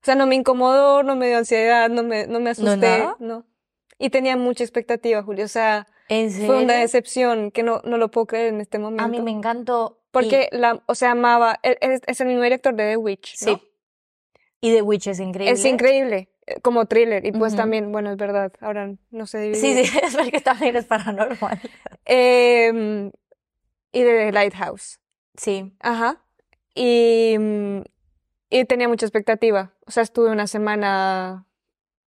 [0.02, 3.16] sea, no me incomodó, no me dio ansiedad, no me, no me asusté, nada?
[3.18, 3.44] no.
[3.98, 5.44] Y tenía mucha expectativa, Julio.
[5.44, 9.04] O sea, ¿En fue una decepción que no, no lo puedo creer en este momento.
[9.04, 9.98] A mí me encantó.
[10.10, 13.36] Porque la, o sea, amaba, él- él es, es el mismo director de The Witch,
[13.46, 13.52] ¿no?
[13.54, 13.62] sí.
[14.62, 15.52] Y The Witch es increíble.
[15.52, 17.24] Es increíble, eh, como thriller.
[17.24, 19.84] Y pues también, bueno, es verdad, ahora no sé dividir.
[19.84, 21.60] Sí, sí, es porque también es paranormal.
[22.06, 23.10] Em,
[23.92, 25.00] y de The Lighthouse.
[25.37, 25.72] Sí.
[25.81, 26.22] Ajá.
[26.74, 27.81] Y, mm,
[28.50, 29.72] y tenía mucha expectativa.
[29.87, 31.46] O sea, estuve una semana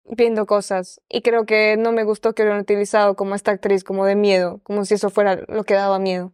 [0.06, 4.06] viendo cosas y creo que no me gustó que hubieran utilizado como esta actriz como
[4.06, 6.34] de miedo, como si eso fuera lo que daba miedo.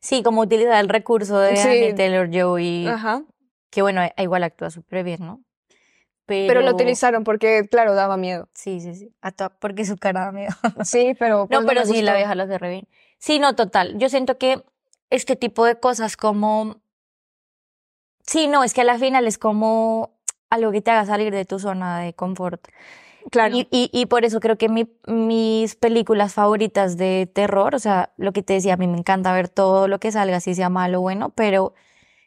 [0.00, 1.68] Sí, como utilizar el recurso de Sí.
[1.68, 3.22] Anya Taylor-Joy, Ajá.
[3.70, 5.42] que bueno, igual actúa súper bien, ¿no?
[6.26, 8.48] Pero, Pero lo utilizaron porque, claro, daba miedo.
[8.54, 9.14] Sí, sí, sí.
[9.60, 10.54] Porque su cara da miedo.
[10.82, 12.88] Sí, pero pues No, pero me sí, la vieja lo hace re bien.
[13.18, 13.98] Sí, no, total.
[13.98, 14.64] Yo siento que
[15.10, 16.80] este tipo de cosas como...
[18.26, 20.14] Sí, no, es que a la final es como
[20.50, 22.66] algo que te haga salir de tu zona de confort.
[23.30, 23.56] Claro.
[23.56, 28.12] Y, y, y por eso creo que mi- mis películas favoritas de terror, o sea,
[28.16, 30.70] lo que te decía, a mí me encanta ver todo lo que salga, si sea
[30.70, 31.74] malo o bueno, pero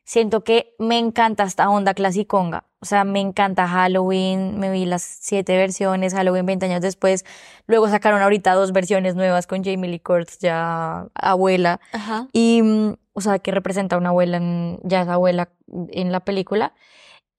[0.06, 2.66] siento que me encanta esta onda clasiconga.
[2.80, 7.26] O sea, me encanta Halloween, me vi las siete versiones, Halloween 20 años después.
[7.66, 11.80] Luego sacaron ahorita dos versiones nuevas con Jamie Lee Curtis, ya abuela.
[11.92, 12.28] Ajá.
[12.34, 15.50] Y, mm, o sea, que representa a una abuela, en- ya es abuela
[15.90, 16.74] en la película.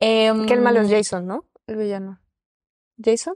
[0.01, 1.44] Que el malo es Em, Jason, ¿no?
[1.66, 2.18] El villano.
[3.03, 3.35] ¿Jason?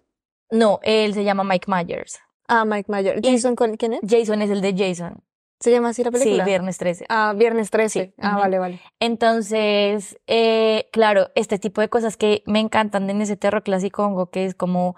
[0.50, 2.18] No, él se llama Mike Myers.
[2.48, 3.20] Ah, Mike Myers.
[3.22, 4.00] ¿Jason con quién es?
[4.08, 5.22] Jason es el de Jason.
[5.62, 6.44] ¿Se llama así la película?
[6.44, 7.06] Sí, Viernes 13.
[7.08, 8.06] Ah, Viernes 13.
[8.06, 8.80] Sí, Ah, vale, vale.
[9.00, 14.26] Entonces, eh, claro, este tipo de cosas que me encantan en ese terror clásico hongo,
[14.30, 14.96] que es como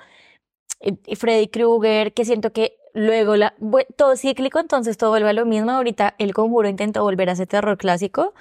[0.81, 3.55] eh, Freddy Krueger, que siento que luego la,
[3.97, 5.71] todo cíclico, entonces todo vuelve a lo mismo.
[5.71, 8.33] Ahorita El Conjuro intentó volver a ese terror clásico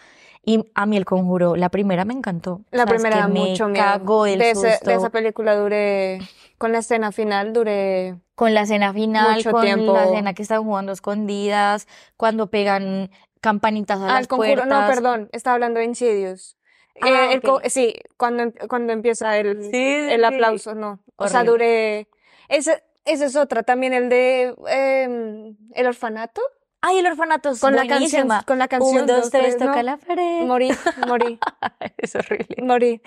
[0.46, 2.62] y a mí El Conjuro, la primera me encantó.
[2.72, 3.84] La O sea, es primera que me mucho miedo.
[3.86, 6.20] cagó del de, ese- de esa película duré,
[6.64, 9.92] con la escena final duré, Con la escena final, Mucho con tiempo.
[9.92, 14.70] la escena que están jugando escondidas, cuando pegan campanitas a ah, las el conjuro, puertas.
[14.70, 16.56] no, perdón, estaba hablando de Insidious.
[17.02, 17.64] Ah, Eh, el co- ok.
[17.68, 20.26] sí, cuando, em- cuando empieza el, Sí, el sí.
[20.26, 21.02] aplauso, no.
[21.18, 21.52] O sea, Horrible.
[21.52, 22.08] duré,
[22.48, 26.42] esa es otra, también el de em, El Orfanato,
[26.86, 28.44] Ay, el orfanato es con la canción, buenísima.
[28.44, 30.42] con la canción, Un, dos, tres, toca no, la pared.
[30.46, 30.70] morí,
[31.08, 31.40] morí,
[31.98, 32.56] Es horrible.
[32.62, 33.02] morí.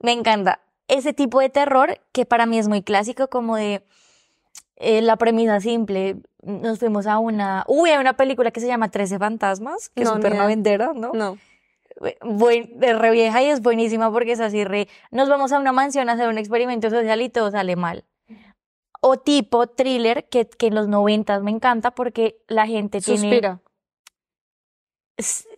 [0.00, 0.60] Me encanta.
[0.90, 3.82] Ese tipo de terror que para mí es muy clásico, como de
[4.76, 6.16] eh, la premisa simple.
[6.42, 7.64] Nos fuimos a una.
[7.68, 11.12] Uy, hay una película que se llama Trece Fantasmas, que No, es súper noventera, ¿no?
[11.12, 11.38] No.
[12.22, 14.88] Buen, de re vieja y es buenísima porque es así re.
[15.10, 18.04] Nos vamos a una mansión a hacer un experimento social y todo sale mal.
[19.02, 23.20] O tipo thriller, que, que en los noventas me encanta porque la gente tiene.
[23.20, 23.60] Suspira.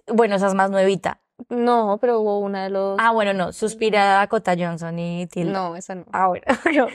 [0.09, 1.22] Bueno, esa es más nuevita.
[1.49, 2.99] No, pero hubo una de los.
[3.01, 3.53] Ah, bueno, no.
[3.53, 5.53] Suspira Dakota Johnson y Tilda.
[5.53, 6.05] no, esa no.
[6.13, 6.45] Ah, bueno.
[6.75, 6.87] no.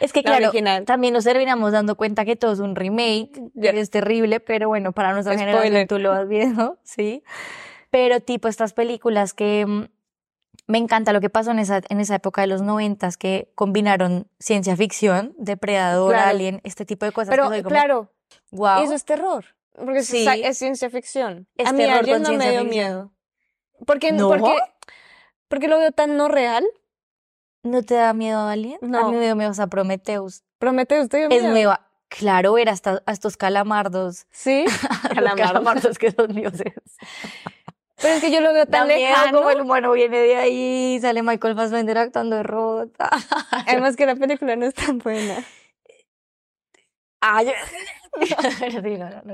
[0.00, 0.84] Es que La claro, original.
[0.84, 5.12] también nos terminamos dando cuenta que todo es un remake, es terrible, pero bueno, para
[5.12, 5.88] nuestra generación Spoiler.
[5.88, 7.24] tú lo vas viendo, sí.
[7.90, 9.84] Pero tipo estas películas que mm,
[10.68, 14.28] me encanta lo que pasó en esa, en esa época de los noventas, que combinaron
[14.38, 16.28] ciencia ficción, depredador, Claro.
[16.30, 17.30] alien, este tipo de cosas.
[17.30, 18.12] Pero que soy como, claro,
[18.52, 18.82] wow.
[18.84, 19.46] eso es terror.
[19.74, 20.26] Porque es Sí.
[20.28, 21.48] es ciencia ficción.
[21.56, 22.68] Es a mí terror con no me dio ficción.
[22.68, 23.12] miedo.
[23.86, 24.28] Porque, ¿No?
[24.28, 24.56] porque,
[25.48, 26.64] porque lo veo tan no real.
[27.62, 28.38] ¿No te da miedo?
[28.40, 29.10] A No.
[29.10, 30.42] mí me dio miedo a Prometheus.
[30.58, 31.50] Prometheus te dio Es miedo.
[31.50, 31.84] nueva.
[32.08, 34.26] Claro, ver hasta, a estos calamardos.
[34.30, 34.64] Sí.
[35.14, 35.46] Calamardos.
[35.46, 36.72] calamardos que son dioses.
[38.00, 39.38] Pero es que yo lo veo tan miedo lejano.
[39.38, 42.90] como el humano viene de ahí, sale Michael Fassbender actuando de robot.
[43.50, 45.44] Además que la película no es tan buena.
[47.20, 49.32] No, no, no.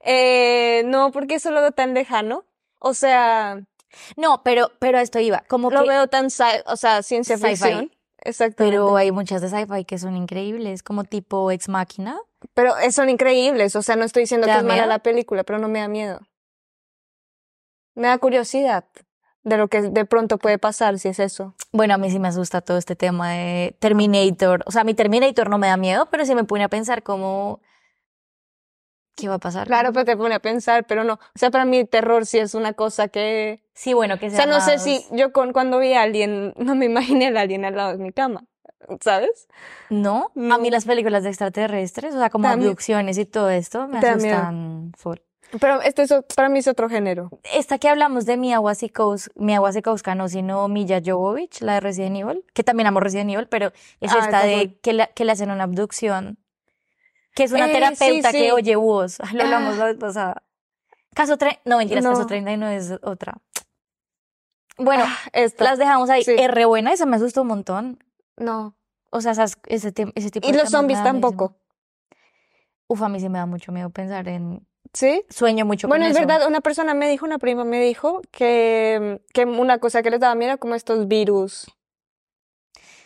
[0.00, 2.44] Eh, no, porque eso lo veo tan lejano.
[2.78, 3.60] O sea,
[4.16, 7.92] No, pero, pero a esto iba, como lo que, veo tan, o sea, ciencia ficción.
[8.18, 8.76] Exactamente.
[8.76, 12.18] pero hay muchas de sci-fi que son increíbles, como tipo Ex Machina.
[12.54, 15.44] Pero eh, son increíbles, o sea, no estoy diciendo ¿Te que es mala la película,
[15.44, 16.20] pero no me da miedo.
[17.94, 18.84] Me da curiosidad
[19.46, 21.54] de lo que de pronto puede pasar si es eso.
[21.70, 24.64] Bueno, a mí sí me asusta todo este tema de Terminator.
[24.66, 27.60] O sea, mi Terminator no me da miedo, pero sí me pone a pensar como,
[29.16, 29.66] ¿qué va a pasar?
[29.66, 31.14] Claro, pero te pone a pensar, pero no.
[31.14, 33.62] O sea, para mí terror sí es una cosa que...
[33.74, 36.54] Sí, bueno, que O sea sea, no sé si yo con, cuando vi a alguien,
[36.56, 38.44] no me imaginé al alien al lado de mi cama,
[39.00, 39.48] ¿sabes?
[39.90, 40.30] ¿No?
[40.50, 44.12] A mí las películas de extraterrestres, o sea, como abducciones y todo esto, me miedo.
[44.16, 45.16] asustan full.
[45.60, 47.30] Pero este es, para mí es otro género.
[47.54, 52.64] Esta que hablamos de Mia Wasikowska, no, sino Milla Jovovich, la de Resident Evil, que
[52.64, 55.64] también amo Resident Evil, pero es Ah, esta de que, la- que le hacen una
[55.64, 56.38] abducción,
[57.36, 59.78] que es una Eh, terapeuta sí, que oye voz, lo hablamos Ah.
[59.78, 60.42] la vez pasada.
[61.14, 62.10] Caso 3, no mentiras, No.
[62.10, 63.34] caso 39 es otra.
[64.78, 65.64] Bueno, Ah, esta.
[65.64, 66.24] las dejamos ahí.
[66.24, 66.34] sí.
[66.36, 68.04] Es re buena, esa me asustó un montón.
[68.36, 68.74] No.
[69.10, 71.56] O sea, esas- ese, ese tipo Y de los temas me zombies tampoco.
[72.88, 74.66] Uf, a mí sí me da mucho miedo pensar en...
[74.92, 75.24] ¿Sí?
[75.28, 76.26] Sueño mucho Bueno, con es eso.
[76.26, 80.20] verdad, una persona me dijo, una prima me dijo que, que una cosa que les
[80.20, 81.66] daba miedo era como estos virus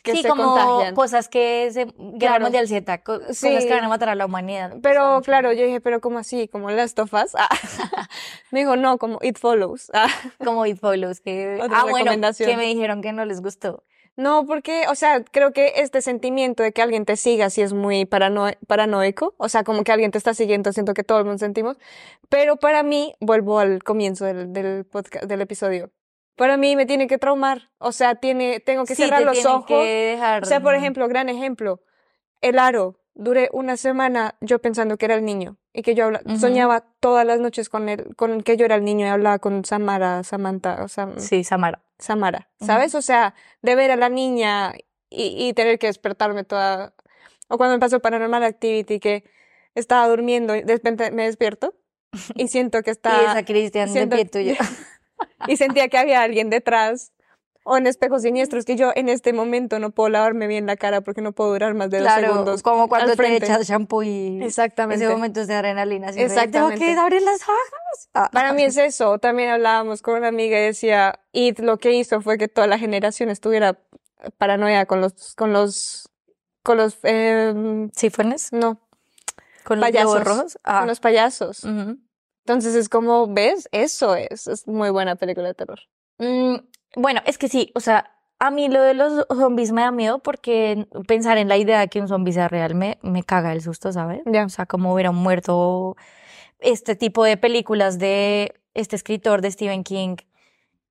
[0.03, 0.95] que sí, se como contagian.
[0.95, 1.85] cosas que se...
[1.87, 2.43] Guerra Claro.
[2.45, 3.49] Mundial Z, co- cosas Sí.
[3.67, 4.77] que van a matar a la humanidad.
[4.83, 5.23] Pero Mucho.
[5.25, 6.49] claro, yo dije, pero ¿cómo así?
[6.49, 7.35] ¿Como Last of Us?
[7.35, 7.49] Ah.
[8.51, 9.91] Me dijo, no, como It Follows.
[9.95, 10.09] Ah.
[10.45, 11.59] Como It Follows, que...
[11.63, 12.49] Otra ah, bueno, recomendación.
[12.51, 13.85] que me dijeron que no les gustó.
[14.17, 17.73] No, porque, o sea, creo que este sentimiento de que alguien te siga sí es
[17.73, 21.25] muy parano- paranoico, o sea, como que alguien te está siguiendo, siento que todo el
[21.25, 21.79] mundo sentimos,
[22.29, 25.91] pero para mí, vuelvo al comienzo del, del podcast, del episodio,
[26.41, 29.45] para mí me tiene que traumar, o sea, tiene, tengo que Sí, cerrar te los
[29.45, 29.75] ojos, que
[30.13, 30.43] dejar...
[30.43, 31.83] o sea, por ejemplo, gran ejemplo,
[32.41, 36.81] el aro, duré una semana yo pensando que era el niño, y que yo soñaba
[36.99, 40.25] todas las noches con él, con que yo era el niño y hablaba con Samara,
[40.25, 41.83] Samantha, o sea, Sí, Samara.
[41.99, 42.49] Samara.
[42.59, 42.95] ¿sabes?
[42.95, 44.73] O sea, de ver a la niña
[45.11, 46.95] y, y tener que despertarme toda...
[47.49, 49.25] O cuando me pasó Paranormal Activity, que
[49.75, 51.75] estaba durmiendo y de repente me despierto
[52.35, 53.33] y siento que y está...
[53.33, 54.55] esa Cristian de pie tuyo.
[55.47, 57.13] y sentía que había alguien detrás.
[57.63, 61.03] O en espejos siniestros, que yo en este momento no puedo lavarme bien la cara
[61.03, 62.63] porque no puedo durar más de dos Claro, segundos.
[62.63, 65.05] como cuando te echas shampoo y Exactamente.
[65.05, 66.09] ese momento de adrenalina.
[66.09, 66.79] Exactamente.
[66.79, 68.09] Tengo que abrir las hojas.
[68.15, 68.31] Ah.
[68.33, 69.19] Para mí es eso.
[69.19, 72.79] También hablábamos con una amiga y decía, It lo que hizo fue que toda la
[72.79, 73.79] generación estuviera
[74.39, 76.09] paranoia con los, con los
[76.63, 76.95] con los,
[77.95, 78.53] ¿Sifones?
[78.53, 78.81] no,
[79.65, 80.25] ¿Con los payasos.
[80.25, 80.59] rojos?
[80.65, 80.79] Ah.
[80.81, 81.65] con los payasos.
[81.65, 81.99] ujú.
[82.51, 83.69] Entonces es como, ¿ves?
[83.71, 85.79] Eso es, es muy buena película de terror.
[86.19, 86.57] Mm,
[86.97, 88.11] bueno, es que sí, o sea,
[88.41, 91.89] a mí lo de los zombies me da miedo porque pensar en la idea de
[91.89, 94.23] que un zombie sea real me, me caga el susto, ¿sabes?
[94.27, 95.97] O sea, como hubiera muerto
[96.59, 100.17] este tipo de películas de este escritor de Stephen King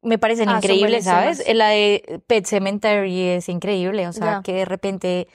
[0.01, 1.43] me parecen Ah, increíbles, ¿sabes?
[1.53, 5.27] La de Pet Cemetery es increíble, o sea, que de repente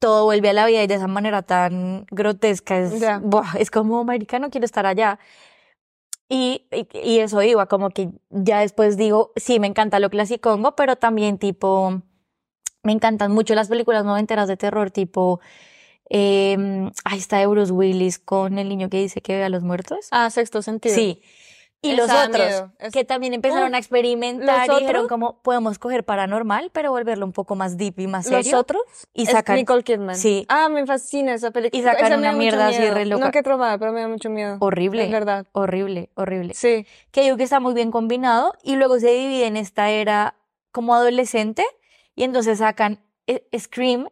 [0.00, 3.20] todo vuelve a la vida y de esa manera tan grotesca es, Ya.
[3.22, 5.20] buah, es como, marica, no quiero estar allá.
[6.28, 10.74] Y, y, y eso iba, como que ya después digo, sí, me encanta lo clasicongo,
[10.74, 12.02] pero también tipo,
[12.82, 15.40] me encantan mucho las películas noventeras de terror, tipo,
[16.08, 19.62] eh, ahí está de Bruce Willis con el niño que dice que ve a los
[19.62, 20.08] muertos.
[20.10, 20.94] Ah, sexto sentido.
[20.94, 21.22] Sí.
[21.82, 22.64] Y los otros.
[22.78, 26.90] Es- que también empezaron Uf, a experimentar ¿los y dijeron como, podemos coger paranormal, pero
[26.90, 28.58] volverlo un poco más deep y más Los serio.
[28.58, 28.82] otros
[29.14, 30.14] y es sacan Nicole Kidman.
[30.16, 30.44] Sí.
[30.50, 31.80] Ah, me fascina esa película.
[31.80, 33.24] Y me una mierda así re loca.
[33.24, 34.58] No que traumada, pero me da mucho miedo.
[34.60, 35.04] horrible.
[35.04, 35.46] Es verdad.
[35.52, 36.52] Horrible, horrible.
[36.54, 36.86] Sí.
[37.12, 40.34] que digo que está muy bien combinado y luego se divide en esta era
[40.72, 41.64] como adolescente
[42.14, 44.04] y entonces sacan eh, Scream,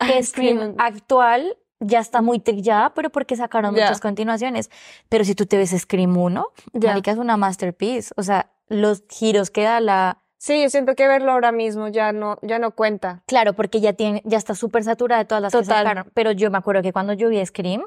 [0.00, 0.74] que Ah, Scream Scream.
[0.78, 3.82] actual ya está muy trillada, pero porque sacaron Ya.
[3.84, 4.70] muchas continuaciones.
[5.08, 6.90] Pero si tú te ves Scream 1, Ya.
[6.90, 8.12] marica, es una masterpiece.
[8.16, 10.18] O sea, los giros que da la...
[10.38, 13.22] Sí, yo siento que verlo ahora mismo ya no, ya no cuenta.
[13.26, 15.84] Claro, porque ya tiene, ya está súper saturada de todas las que Total.
[15.84, 16.10] sacaron.
[16.14, 17.84] Pero yo me acuerdo que cuando yo vi Scream,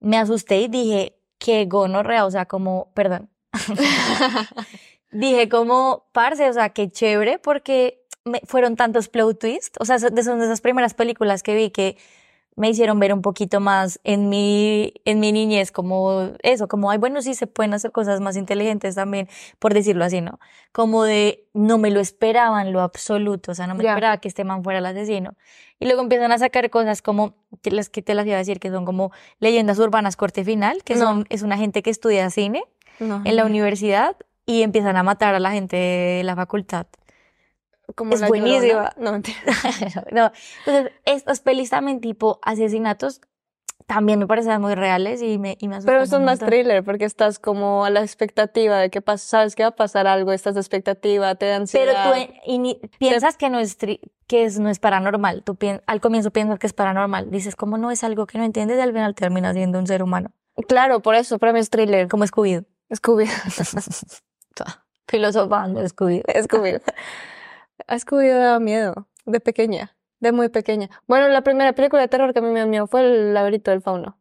[0.00, 3.30] me asusté y dije, qué gonorrea, o sea, como, perdón.
[5.12, 9.78] Dije como, parce, o sea, qué chévere, porque me- fueron tantos plot twists.
[9.78, 11.96] O sea, de, son de esas primeras películas que vi que
[12.56, 16.98] me hicieron ver un poquito más en mi, en mi niñez, como eso, como, ay,
[16.98, 20.38] bueno, sí se pueden hacer cosas más inteligentes también, por decirlo así, ¿no?
[20.70, 24.28] Como de, no me lo esperaba en lo absoluto, o sea, no me esperaba que
[24.28, 25.34] este man fuera el asesino.
[25.80, 28.60] Y luego empiezan a sacar cosas como, que las que te las iba a decir,
[28.60, 31.00] que son como leyendas urbanas corte final, que No.
[31.06, 32.62] son, es una gente que estudia cine
[33.00, 33.20] No.
[33.24, 36.86] en la universidad y empiezan a matar a la gente de la facultad.
[37.94, 38.92] Como es La buenísima.
[38.96, 39.12] No,
[40.12, 40.32] no,
[40.66, 43.20] entonces estas pelis también tipo asesinatos
[43.86, 47.38] también me parecen muy reales y me, y me Pero son más thriller porque estás
[47.38, 50.60] como a la expectativa de que pasa, sabes que va a pasar algo, estás de
[50.60, 52.10] expectativa, te da Pero ansiedad.
[52.12, 55.42] tú eh, ini- piensas que no es tri- que es, no es paranormal.
[55.42, 57.30] Tú pien- al comienzo piensas que es paranormal.
[57.30, 58.78] Dices, como no es algo que no entiendes?
[58.78, 60.30] Y al final termina siendo un ser humano.
[60.66, 62.08] Claro, por eso, para mí es thriller.
[62.08, 62.64] Como Scooby.
[62.94, 63.26] Scooby.
[65.06, 66.22] Filosofando Scooby.
[66.44, 66.80] Scooby.
[67.86, 70.88] A Scooby daba miedo, de pequeña, de muy pequeña.
[71.06, 73.70] Bueno, la primera película de terror que a mí me dio miedo fue El laberinto
[73.70, 74.18] del fauno.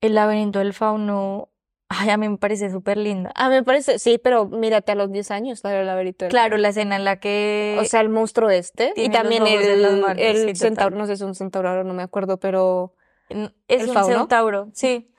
[0.00, 1.48] El laberinto del fauno.
[1.88, 3.30] Ay, a mí me parece súper linda.
[3.36, 6.30] A mí me parece, sí, pero mírate a los 10 años, la del laberinto del
[6.30, 7.78] Claro, la escena en la que.
[7.80, 8.92] O sea, el monstruo este.
[8.96, 11.94] Y también el, manos, el sí, centauro, no sé si es un centauro, ahora no
[11.94, 12.94] me acuerdo, pero
[13.28, 14.18] es el un fauno.
[14.18, 14.68] centauro.
[14.74, 15.12] Sí.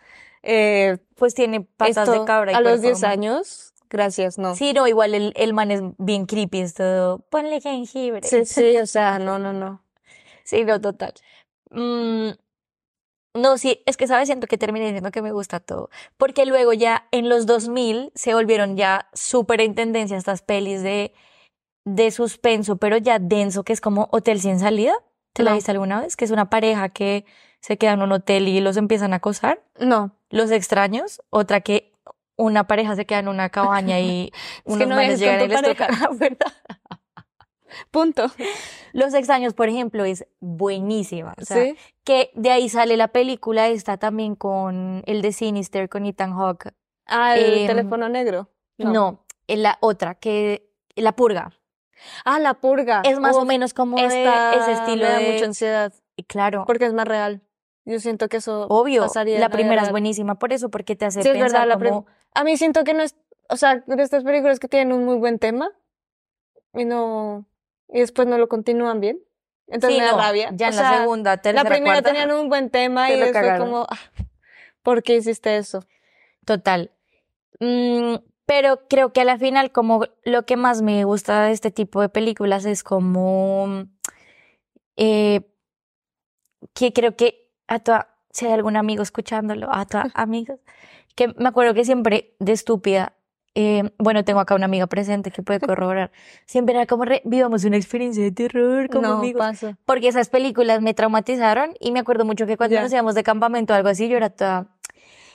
[0.43, 3.13] eh, Pues tiene patas esto, de cabra y a los cuerpo 10 humano.
[3.13, 4.55] años, gracias, no.
[4.55, 7.19] Sí, no, igual el, el man es bien creepy, es todo.
[7.29, 8.27] Ponle jengibre.
[8.27, 9.83] Sí, sí, o sea, no, no, no.
[10.43, 11.13] Sí, no, total.
[11.71, 12.29] Mm,
[13.35, 14.27] no, sí, es que, ¿sabes?
[14.27, 15.89] Siento que terminé diciendo que me gusta todo.
[16.17, 21.13] Porque luego ya en los 2000 se volvieron ya súper en tendencia estas pelis de,
[21.85, 24.93] de suspenso, pero ya denso, que es como Hotel sin salida.
[25.33, 25.55] ¿Te la No.
[25.55, 26.15] viste alguna vez?
[26.15, 27.25] Que es una pareja que
[27.61, 29.61] se queda en un hotel y los empiezan a acosar.
[29.79, 31.21] No, Los extraños.
[31.29, 31.91] Otra que
[32.37, 34.31] una pareja se queda en una cabaña y
[34.65, 36.53] es unos que no manes es llegan y les tocan pareja, ¿verdad?
[37.91, 38.31] Punto.
[38.93, 41.33] Los extraños, por ejemplo, es buenísima.
[41.39, 41.75] O sea, Sí.
[42.05, 46.73] que de ahí sale la película esta también con el de Sinister, con Ethan Hawke.
[47.05, 48.49] Ah, el Em, teléfono negro.
[48.77, 51.51] No, la otra, que La Purga.
[52.25, 53.01] Ah, la purga.
[53.03, 55.31] Es más o menos como esta de ese estilo me da de...
[55.33, 57.41] mucha ansiedad Y Claro, porque es más real.
[57.85, 59.01] Yo siento que eso obvio.
[59.03, 61.77] pasaría La primera es buenísima por eso, porque te hace Sí, es pensar verdad, la
[61.79, 62.05] prim- como...
[62.39, 63.15] A mí siento que no es,
[63.49, 65.71] o sea, de estas películas que tienen un muy buen tema
[66.73, 67.45] y no,
[67.89, 69.19] y después no lo continúan bien.
[69.67, 70.49] Entonces Sí, me da no, rabia.
[70.53, 73.17] ya O en la sea, segunda, tercera, la primera cuarta, tenían un buen tema te
[73.17, 73.67] y cagaron.
[73.67, 73.99] como, ah,
[74.83, 75.83] ¿por qué hiciste eso?
[76.45, 76.91] Total.
[77.59, 81.71] Mm, pero creo que a la final, como lo que más me gusta de este
[81.71, 83.87] tipo de películas es como
[84.95, 85.41] eh,
[86.73, 90.59] que creo que a toda, si hay algún amigo escuchándolo, a toda amigos,
[91.17, 93.13] que me acuerdo que siempre de estúpida,
[93.55, 96.11] eh, bueno, tengo acá una amiga presente que puede corroborar,
[96.45, 99.41] siempre era como re- vivamos una experiencia de terror como no, amigos.
[99.83, 103.73] Porque esas películas me traumatizaron y me acuerdo mucho que cuando nos íbamos de campamento
[103.73, 104.67] o algo así, yo era toda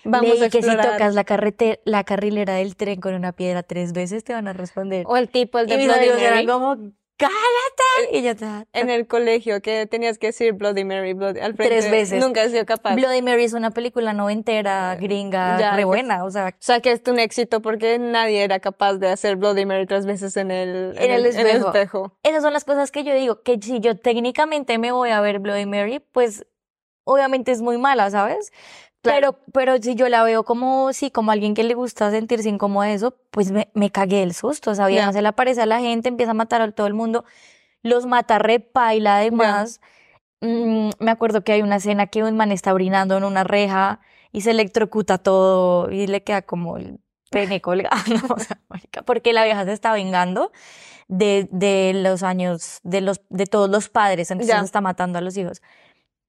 [0.05, 3.63] Vamos Leí a que si tocas la, carrete- la carrilera del tren con una piedra
[3.63, 5.05] tres veces te van a responder.
[5.09, 6.77] O el tipo, el de y mis amigos eran como,
[7.29, 8.19] ¡Cállate!
[8.19, 8.47] Y ya te
[8.79, 11.77] En el colegio que tenías que decir Bloody Mary, Bloody, al frente.
[11.79, 12.21] Tres veces.
[12.25, 12.95] Nunca he sido capaz.
[12.95, 16.81] Bloody Mary es una película noventera, gringa, Ya, re que- buena, o sea, O sea,
[16.81, 20.51] que es un éxito porque nadie era capaz de hacer Bloody Mary tres veces en
[20.51, 21.67] el, En el espejo.
[21.69, 22.19] espejo.
[22.23, 25.39] esas son las cosas que yo digo, que si yo técnicamente me voy a ver
[25.39, 26.47] Bloody Mary, pues
[27.05, 28.53] obviamente es muy mala, ¿sabes?
[29.03, 29.33] Claro.
[29.33, 32.85] Pero, pero si yo la veo como, sí, como alguien que le gusta sentirse incómodo
[32.85, 35.13] de eso, pues me, me cagué el susto, o sea, vieja Ya.
[35.13, 37.25] se le aparece a la gente, empieza a matar a todo el mundo,
[37.83, 39.81] los mata re paila además.
[40.41, 44.01] Mm, me acuerdo que hay una escena que un man está orinando en una reja
[44.33, 47.97] y se electrocuta todo y le queda como el pene colgado,
[48.35, 48.59] o sea,
[49.05, 50.53] porque la vieja se está vengando
[51.09, 54.63] de, de los años, de los, de todos los padres, entonces Ya.
[54.63, 55.61] está matando a los hijos.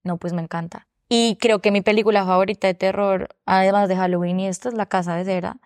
[0.04, 0.88] No, pues me encanta.
[1.16, 4.88] Y creo que mi película favorita de terror, además de Halloween y esto, es La
[4.88, 5.58] Casa de Cera.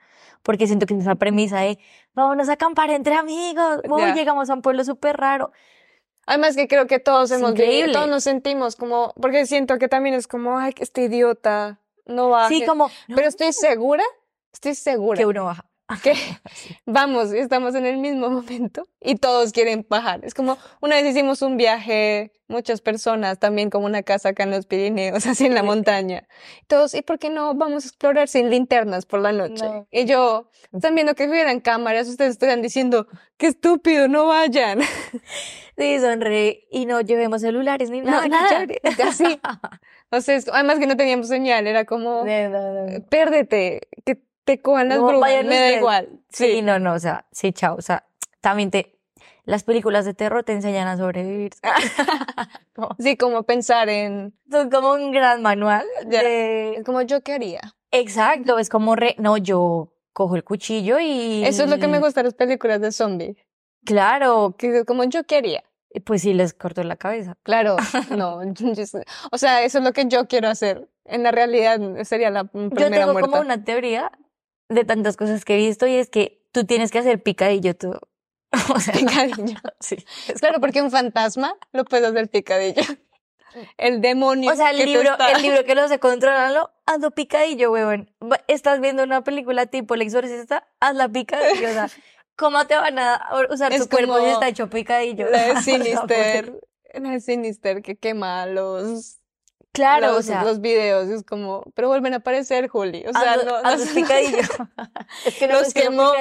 [0.44, 1.80] Porque siento que es esa premisa de
[2.14, 3.80] vámonos a acampar entre amigos.
[3.88, 5.54] Uy, llegamos a un pueblo súper raro.
[6.26, 9.88] Además que creo que todos Es hemos vivido, todos nos sentimos como, porque siento que
[9.88, 12.50] también es como, ay, que este idiota no va.
[12.50, 12.92] Sí, como.
[13.08, 14.04] Pero estoy segura,
[14.52, 15.64] estoy segura que uno baja.
[16.04, 16.14] que
[16.86, 20.24] vamos, estamos en el mismo momento y todos quieren bajar.
[20.26, 24.52] Es como una vez hicimos un viaje, muchas personas, también como una casa acá en
[24.52, 26.28] los Pirineos, así en la montaña.
[26.68, 29.64] Todos, ¿y por qué no vamos a explorar sin linternas por la noche?
[29.66, 29.88] No.
[29.92, 34.82] Y yo, están viendo que hubieran cámaras, ustedes están diciendo, qué estúpido, no vayan.
[35.78, 36.66] Sí, sonre.
[36.72, 38.24] Y no llevemos celulares ni No, nada.
[38.68, 39.10] qué nada.
[39.10, 39.40] Así.
[40.10, 43.06] O sea, además que no teníamos señal, era como, No, no, no.
[43.10, 44.18] pérdete, que
[44.48, 46.10] te cojan las No, brujas, me da igual.
[46.30, 47.76] Sí, no, no, o sea, sí, chao.
[47.76, 48.08] O sea,
[48.42, 48.98] también te.
[49.44, 51.52] Las películas de terror te enseñan a sobrevivir.
[53.00, 56.76] Sí, como pensar en, Son como un gran manual de...
[56.76, 57.60] es como yo qué haría.
[57.90, 59.16] Exacto, es como re...
[59.18, 61.44] No, yo cojo el cuchillo y...
[61.44, 63.36] Eso es lo que me gusta de las películas de zombie.
[63.84, 65.64] Claro, Que es como yo qué haría.
[66.06, 67.36] pues sí les corto la cabeza.
[67.42, 67.78] Claro,
[68.16, 68.44] no.
[68.54, 68.84] yo
[69.32, 70.88] o sea, eso es lo que yo quiero hacer.
[71.06, 73.30] En la realidad sería la Yo primera tengo muerta.
[73.32, 74.12] como una teoría
[74.70, 77.94] de tantas cosas que he visto y es que tú tienes que hacer picadillo tú.
[78.74, 79.58] O sea, Picadillo.
[79.80, 79.98] sí.
[80.28, 82.82] es Claro, porque un fantasma lo puedes hacer picadillo.
[83.78, 84.52] El demonio.
[84.52, 88.12] O sea, el que libro, está- el libro que lo sé controlarlo, hazlo picadillo, huevón.
[88.22, 91.70] Va- Estás viendo una película tipo El Exorcista, hazla picadillo.
[91.70, 91.90] O sea,
[92.36, 95.30] ¿cómo te van a usar Es tu cuerpo si está hecho picadillo?
[95.30, 96.60] La de Sinister.
[96.94, 99.18] La de Sinister que quema los,
[99.78, 101.08] Claro, los, o sea, los videos.
[101.10, 103.06] Es como, pero vuelven a aparecer, Juli.
[103.08, 104.38] O sea, hazlo- no, picadillo.
[105.26, 106.12] es que no Los quemó.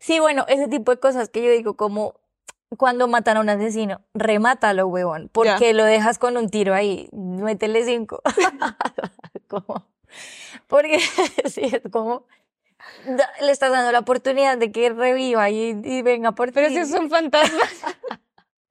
[0.00, 2.14] Sí, bueno, ese tipo de cosas que yo digo como
[2.76, 5.28] cuando matan a un asesino, remátalo, huevón.
[5.28, 5.56] ¿Por Ya.
[5.58, 7.08] qué lo dejas con un tiro ahí?
[7.12, 8.20] Métele cinco.
[9.48, 9.86] Como-
[10.66, 10.98] porque
[11.46, 12.26] sí, es como
[13.40, 16.74] le estás dando la oportunidad de que reviva y, y venga por Pero ti.
[16.74, 17.60] si es un fantasma.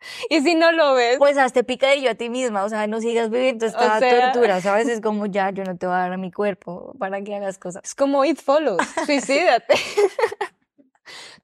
[0.29, 1.17] y si no lo ves.
[1.17, 4.61] Pues hazte picadillo a ti misma, o sea, no sigas viviendo esta O sea- tortura,
[4.61, 4.87] ¿sabes?
[4.87, 7.57] Es como ya, yo no te voy a dar a mi cuerpo para que hagas
[7.57, 7.81] cosas.
[7.83, 9.75] Es como It Follows, suicídate.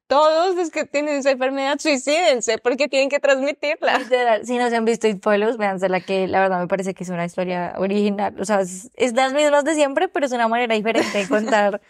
[0.06, 3.98] Todos los que tienen esa enfermedad, suicídense, porque tienen que transmitirla.
[3.98, 7.04] Literal, si no se han visto It Follows, véansela que la verdad me parece que
[7.04, 8.34] es una historia original.
[8.40, 11.82] O sea, es, es las mismas de siempre, pero es una manera diferente de contar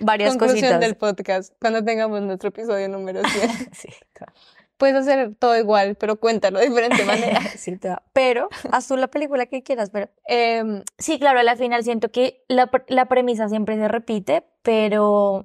[0.00, 0.80] varias Conclusión cositas.
[0.80, 3.50] del podcast, cuando tengamos nuestro episodio número 100.
[3.72, 4.32] Sí, claro.
[4.80, 7.38] Puedes hacer todo igual, pero cuéntalo de diferente manera.
[7.56, 8.02] Sí, te va.
[8.14, 12.10] Pero haz tú la película que quieras, pero Em, sí, claro, a la final siento
[12.10, 15.44] que la, la premisa siempre se repite, pero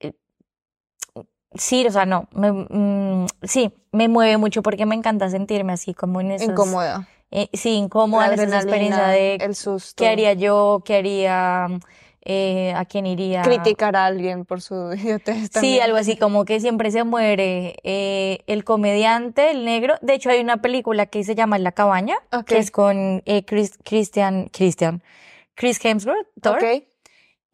[0.00, 0.12] eh,
[1.54, 5.94] sí, o sea, no, me, mm, sí, me mueve mucho porque me encanta sentirme así
[5.94, 7.06] como en esos, incómoda.
[7.30, 10.02] eh, sí, incómoda La en esa experiencia de el susto.
[10.02, 11.68] qué haría yo, qué haría,
[12.24, 13.42] eh, a quién iría.
[13.42, 18.44] Criticar a alguien por su idiotez Sí, algo así como que siempre se muere eh,
[18.46, 19.94] el comediante, el negro.
[20.02, 23.78] De hecho, hay una película que se llama la cabaña, que es con eh, Chris,
[23.84, 25.02] Christian, Christian,
[25.54, 26.58] Chris Hemsworth, Thor.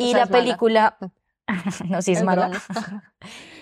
[0.01, 0.97] Y O sea, la película,
[1.89, 2.51] no, sí es, Es mala.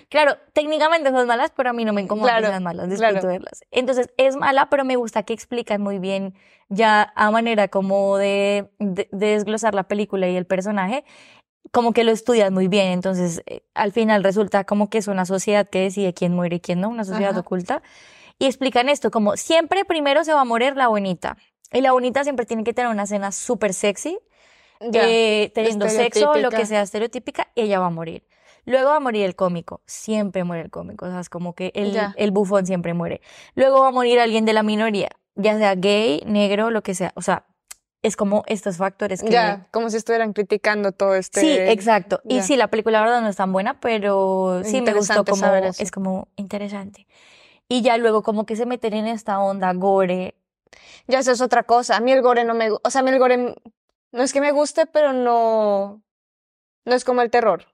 [0.08, 3.12] Claro, técnicamente son malas, pero a mí no me incomoda que Claro, sean malas, disfruto
[3.12, 3.28] claro.
[3.28, 3.64] verlas.
[3.72, 6.34] Entonces, es mala, pero me gusta que explican muy bien
[6.68, 11.04] ya a manera como de, de, de desglosar la película y el personaje,
[11.72, 12.92] como que lo estudian muy bien.
[12.92, 16.60] Entonces, eh, al final resulta como que es una sociedad que decide quién muere y
[16.60, 17.40] quién no, una sociedad Ajá.
[17.40, 17.82] oculta.
[18.38, 21.36] Y explican esto, como siempre primero se va a morir la bonita.
[21.72, 24.18] Y la bonita siempre tiene que tener una escena súper sexy,
[24.80, 25.08] Ya.
[25.08, 28.22] eh, teniendo sexo, lo que sea estereotípica, y ella va a morir.
[28.66, 31.70] Luego va a morir el cómico, siempre muere el cómico, o sea, es como que
[31.74, 33.22] el, el bufón siempre muere.
[33.54, 37.12] Luego va a morir alguien de la minoría, ya sea gay, negro, lo que sea,
[37.14, 37.46] o sea,
[38.02, 39.30] es como estos factores que...
[39.30, 41.40] Ya, como si estuvieran criticando todo este.
[41.40, 42.20] Sí, exacto.
[42.24, 45.46] Y sí, la película la verdad no es tan buena, pero sí me gustó como,
[45.78, 47.06] es como interesante.
[47.68, 50.36] Y ya luego como que se meten en esta onda gore.
[51.08, 51.96] Ya eso es otra cosa.
[51.96, 53.56] A mí el gore no me, o sea, a mí el gore
[54.12, 56.02] no es que me guste, pero no,
[56.84, 57.66] no es como el terror.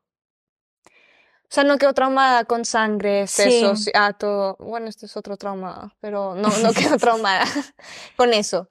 [1.53, 3.42] O sea, no quedo traumada con sangre, Sí.
[3.42, 4.57] sesos, ah, todo.
[4.59, 7.44] Bueno, este es otro trauma, pero no, no quedo traumada
[8.16, 8.70] con eso.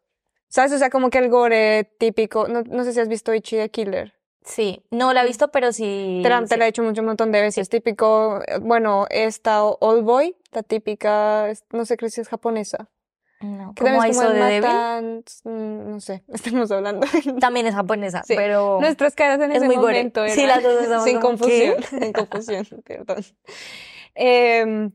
[0.49, 0.71] ¿Sabes?
[0.71, 3.69] O sea, como que el gore típico, no, no sé si has visto Ichi the
[3.69, 4.15] Killer.
[4.43, 6.21] Sí, no la he visto, pero sí.
[6.23, 6.57] Te la, te sí.
[6.57, 7.69] la he hecho mucho, un montón de veces.
[7.69, 12.89] Típico, eh, bueno, esta Old Boy, la típica, no sé, creo si es japonesa.
[13.41, 17.05] No, Que como de matan, mm, no sé, estamos hablando.
[17.39, 18.35] También es japonesa, Sí.
[18.35, 21.75] pero Nuestras caras en Es ese muy momento Sí, eran las dos estamos sin confusión,
[21.89, 23.25] sin confusión, perdón.
[24.15, 24.91] Em,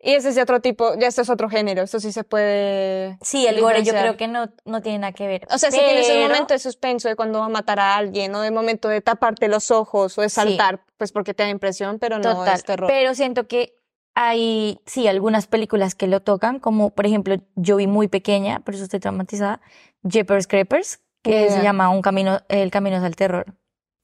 [0.00, 3.46] y ese es otro tipo, ya este es otro género, esto sí se puede sí,
[3.48, 5.46] el gore yo creo que no, no tiene nada que ver.
[5.50, 8.32] O sea, si tienes Pero- momento de suspenso de cuando va a matar a alguien,
[8.34, 10.36] o de momento de taparte los ojos, o de Sí.
[10.36, 12.88] saltar, pues porque te da impresión, pero no Total, es terror.
[12.88, 13.74] pero siento que
[14.20, 18.74] hay, sí, algunas películas que lo tocan, como por ejemplo, yo vi muy pequeña, por
[18.74, 19.60] eso estoy traumatizada,
[20.02, 21.62] Jeepers Creepers, que se Yeah.
[21.62, 23.46] llama Un camino, El camino es al terror.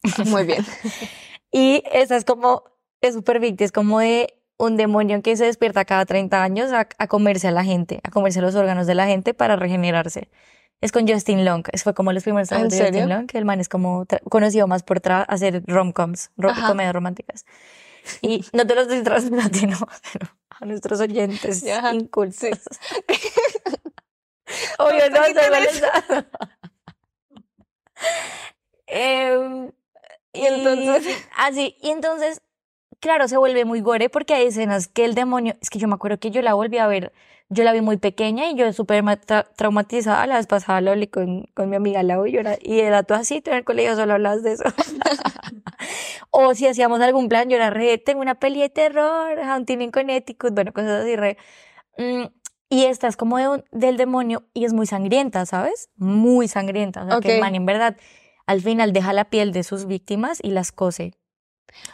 [0.26, 0.64] Muy bien.
[1.50, 2.62] Y esa es como,
[3.00, 6.88] es súper víctima, es como de un demonio que se despierta cada 30 años a,
[6.98, 10.28] a comerse a la gente, a comerse los órganos de la gente para regenerarse.
[10.80, 13.08] Es con Justin Long, es fue como los primeros ¿En trabajos de Justin?
[13.08, 16.66] Long, que el man es como conocido más por hacer rom-coms, ro- Ajá.
[16.68, 17.44] comedias románticas.
[18.22, 19.76] Y no te los estoy transmitiendo
[20.50, 22.36] a no, nuestros oyentes Ya, incultos.
[22.38, 22.50] sí.
[24.78, 25.82] Obvio, no, Quiten se les-
[28.86, 29.70] Em,
[30.32, 32.40] Y entonces- Así, y entonces,
[33.00, 35.94] claro, se vuelve muy gore porque hay escenas que el demonio, es que yo me
[35.94, 37.12] acuerdo que yo la volví a ver,
[37.49, 40.92] yo la vi muy pequeña y yo súper ma- tra- traumatizada, la vez pasada la
[40.92, 43.59] hablé con, con mi amiga Lau y, yo era, y era todo así, tú en
[43.59, 44.64] el colegio solo hablabas de eso.
[46.30, 49.90] o si hacíamos algún plan, yo era re, tengo una peli de terror, Haunting in
[49.90, 51.36] Connecticut, bueno, cosas así re.
[51.99, 52.24] Mm,
[52.70, 55.90] y esta es como de un- del demonio y es muy sangrienta, ¿sabes?
[55.97, 57.05] Muy sangrienta.
[57.05, 57.40] O sea, que el Ok.
[57.40, 57.97] man en verdad
[58.47, 61.12] al final deja la piel de sus víctimas y las cose.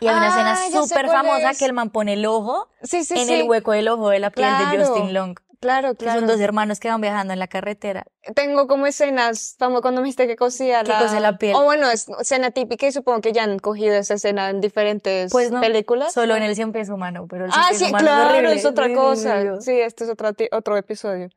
[0.01, 1.59] Y hay una Ah, escena súper famosa es.
[1.59, 3.35] que el man pone el ojo Sí, sí, en sí.
[3.35, 5.37] el hueco del ojo de la piel de Claro, Justin Long.
[5.61, 6.21] Claro, Que claro.
[6.21, 8.07] son dos hermanos que van viajando en la carretera.
[8.35, 11.01] Tengo como escenas, como cuando me dijiste que cosía Que la...
[11.01, 11.55] cose la piel.
[11.55, 15.31] O bueno, es escena típica y supongo que ya han cogido esa escena en diferentes
[15.31, 16.15] Pues no, películas.
[16.15, 18.55] Solo en el cien pies humano, pero el Ah, sí, claro, es horrible.
[18.55, 19.43] es otra cosa.
[19.57, 19.73] sí.
[19.73, 21.29] Sí, este es otro, otro episodio.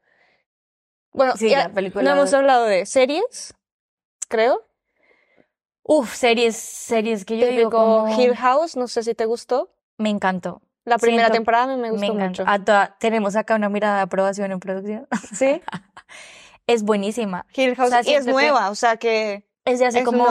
[1.11, 3.53] Bueno, ya la película no hemos de- hablado de series,
[4.29, 4.61] creo.
[5.83, 8.07] Uf, series, series que yo digo como...
[8.19, 9.69] Hill House, no sé si te gustó.
[9.97, 10.61] Me encantó.
[10.85, 12.43] La primera Siento- temporada me Me gustó encantó.
[12.43, 12.51] mucho.
[12.51, 15.07] A toda- tenemos acá una mirada de aprobación en producción.
[15.33, 15.61] Sí,
[16.67, 17.45] Es buenísima.
[17.53, 17.89] Hill House.
[17.89, 19.45] sea, y es nueva, o sea que...
[19.65, 20.25] Es de hace Es como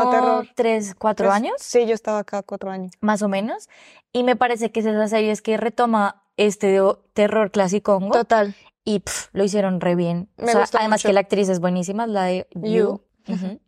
[0.55, 2.93] tres, cuatro es- años, Sí, yo estaba acá cuatro años.
[3.01, 3.69] más o menos.
[4.13, 6.79] Y me parece que es de esas series que retoma este
[7.15, 8.55] terror clásico Total.
[8.85, 10.29] y pf, lo hicieron re bien.
[10.39, 11.09] O Me sea, gustó además mucho.
[11.09, 13.01] que la actriz es buenísima, la de You.
[13.27, 13.61] You.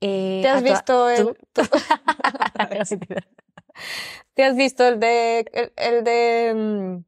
[0.00, 1.62] Eh, ¿Te has visto el, ¿Tú?
[4.34, 7.04] ¿Te has visto el de el, el de mm,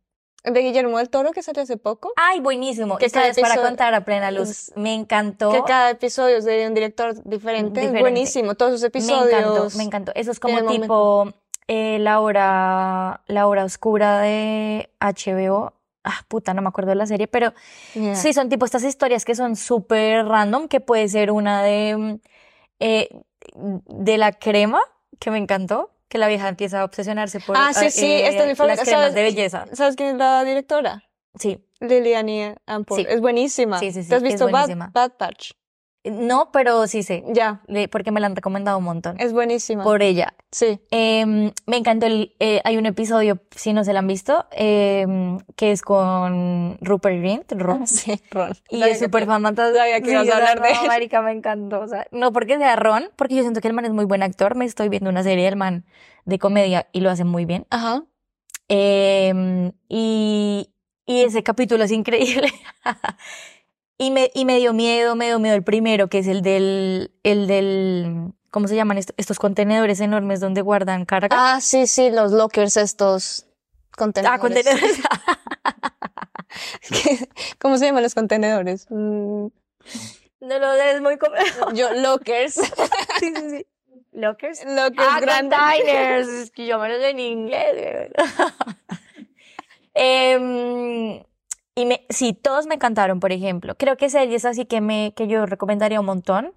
[0.48, 2.12] el de Guillermo del Toro que salió hace poco?
[2.16, 2.96] Ay, buenísimo.
[2.96, 4.72] Que cada Historias para episodio- contar a plena luz.
[4.74, 5.52] Me encantó.
[5.52, 7.80] Que cada episodio es de un director diferente.
[7.80, 8.00] Diferente.
[8.00, 8.54] buenísimo.
[8.54, 9.28] Todos sus Me episodios.
[9.32, 10.12] encantó, me encantó.
[10.14, 11.32] Eso es como tipo
[11.68, 15.74] eh, la hora, la hora oscura de HBO.
[16.02, 17.52] Ah, puta, no me acuerdo de la serie, pero
[17.94, 18.14] Yeah.
[18.16, 22.18] sí, son tipo estas historias que son súper random, que puede ser una de, mm,
[22.80, 23.08] eh,
[23.54, 24.80] de la crema,
[25.18, 28.42] que me encantó, que la vieja empieza a obsesionarse por Ah, sí, sí, eh, esta
[28.42, 29.14] es mi favorita, las cremas ¿sabes?
[29.14, 29.66] de belleza.
[29.72, 31.04] ¿Sabes quién es la directora?
[31.38, 31.64] Sí.
[31.80, 32.98] Liliane Ampol.
[32.98, 33.06] Sí.
[33.08, 33.78] Es buenísima.
[33.78, 34.70] Sí, sí, sí, ¿Te has visto Bad.
[34.92, 35.52] Bad Batch?
[36.02, 37.60] No, pero sí sé, Ya.
[37.90, 39.16] porque me la han recomendado un montón.
[39.20, 39.84] Es buenísima.
[39.84, 40.32] Por ella.
[40.50, 40.80] Sí.
[40.90, 45.38] Em, me encantó el, eh, hay un episodio, si no se lo han visto, em,
[45.56, 48.52] que es con Rupert Grint, Ron, Sí, Ron.
[48.70, 49.42] y Sabía es súper te- fan.
[49.56, 50.86] sabía que Sí, ibas a hablar de él.
[50.86, 51.80] marica, me encantó.
[51.80, 54.22] O sea, no porque sea Ron, porque yo siento que el man es muy buen
[54.22, 54.54] actor.
[54.56, 55.84] Me estoy viendo una serie del man
[56.24, 57.66] de comedia y lo hace muy bien.
[57.68, 58.04] Ajá.
[58.68, 60.70] Em, y,
[61.04, 62.48] y ese capítulo es increíble.
[64.00, 67.12] y, me, y me dio miedo, me dio miedo el primero, que es el del,
[67.22, 71.28] el del, ¿cómo se llaman esto- estos contenedores enormes donde guardan carga?
[71.38, 73.46] Ah, sí, sí, los lockers estos
[73.96, 74.38] contenedores.
[74.38, 75.00] Ah, contenedores.
[77.60, 78.86] ¿Cómo se llaman los contenedores?
[78.90, 79.46] Mm,
[80.40, 81.32] no lo es muy com-
[81.74, 82.54] yo, lockers.
[82.54, 82.62] sí,
[83.20, 83.66] sí, sí.
[84.12, 84.64] Lockers.
[84.64, 85.58] lockers Ah, grandes.
[85.58, 86.28] containers.
[86.28, 88.10] Es que yo me lo sé en inglés.
[89.94, 91.22] Em,
[91.82, 93.76] y me, sí, todos me encantaron, por ejemplo.
[93.76, 96.54] Creo que series así que me, que yo recomendaría un montón.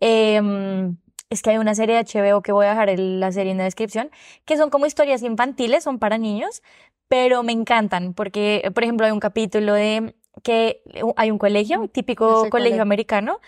[0.00, 0.96] Em,
[1.30, 3.58] es que hay una serie de HBO que voy a dejar el- la serie en
[3.58, 4.10] la descripción,
[4.44, 6.62] que son como historias infantiles, son para niños,
[7.08, 10.82] pero me encantan porque, por ejemplo, hay un capítulo de que
[11.16, 12.82] hay un colegio, un típico sé cuál colegio es.
[12.82, 13.40] americano,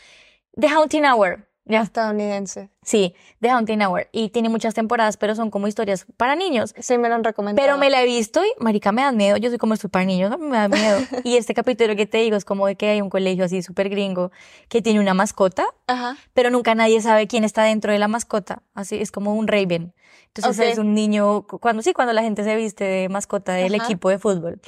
[0.60, 1.45] The Haunting Hour.
[1.68, 2.70] Ya, Estadounidense.
[2.82, 4.08] sí, The Haunting Hour.
[4.12, 6.72] Y tiene muchas temporadas, pero son como historias para niños.
[6.78, 7.66] Sí, me lo han recomendado.
[7.66, 9.36] Pero me la he visto y, marica, me da miedo.
[9.36, 10.98] Yo soy como estoy para niños, mí me da miedo.
[11.24, 13.88] Y este capítulo que te digo es como de que hay un colegio así súper
[13.88, 14.30] gringo
[14.68, 16.16] que tiene una mascota, Ajá.
[16.34, 18.62] pero nunca nadie sabe quién está dentro de la mascota.
[18.74, 19.92] Así es como un Raven.
[20.34, 23.74] Entonces es un niño, cu- cuando sí, cuando la gente se viste de mascota del
[23.74, 23.84] Ajá.
[23.84, 24.60] equipo de fútbol.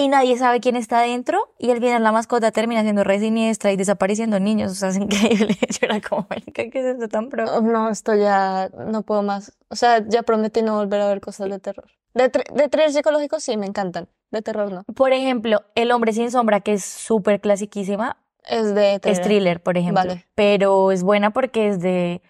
[0.00, 3.70] Y nadie sabe quién está dentro y al final la mascota termina siendo re siniestra
[3.70, 4.72] y desapareciendo niños.
[4.72, 5.56] O sea, es increíble.
[5.60, 7.44] Yo era como, ¿qué es esto tan pro?
[7.56, 9.52] Oh, No, esto ya no puedo más.
[9.68, 11.84] O sea, ya prometí no volver a ver cosas de terror.
[12.14, 14.08] De, de thrillers psicológicos sí, me encantan.
[14.30, 14.84] De terror no.
[14.94, 18.16] Por ejemplo, El hombre sin sombra, que es súper clasiquísima,
[18.48, 19.22] Es de Es thriller.
[19.22, 20.02] thriller, por ejemplo.
[20.04, 20.24] Vale.
[20.34, 22.22] Pero es buena porque es de,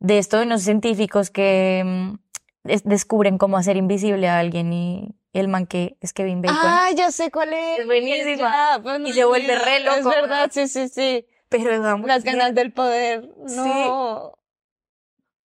[0.00, 2.14] de esto de unos científicos que mm,
[2.70, 6.58] es- descubren cómo hacer invisible a alguien y el man que es Kevin Bacon.
[6.60, 7.80] Ah, ya sé cuál es.
[7.80, 8.36] Es buenísima.
[8.36, 9.98] Ya, pues, no Y se vuelve re loco.
[9.98, 11.26] Es verdad, sí, sí, sí.
[11.48, 13.30] pero es una Las ganas del poder.
[13.46, 13.56] Sí.
[13.56, 14.38] No.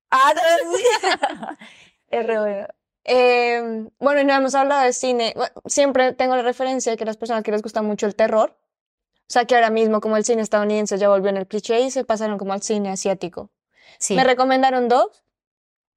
[0.09, 0.83] Ah, no, sí.
[2.09, 2.67] es re buena.
[3.03, 5.33] Eh, bueno, y no hemos hablado de cine.
[5.35, 8.57] Bueno, siempre tengo la referencia de que las personas que les gusta mucho el terror,
[8.57, 11.91] o sea que ahora mismo como el cine estadounidense ya volvió en el cliché y
[11.91, 13.49] se pasaron como al cine asiático.
[13.97, 14.15] Sí.
[14.15, 15.23] Me recomendaron dos.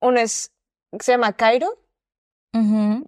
[0.01, 0.53] Uno es,
[1.01, 1.79] se llama Cairo,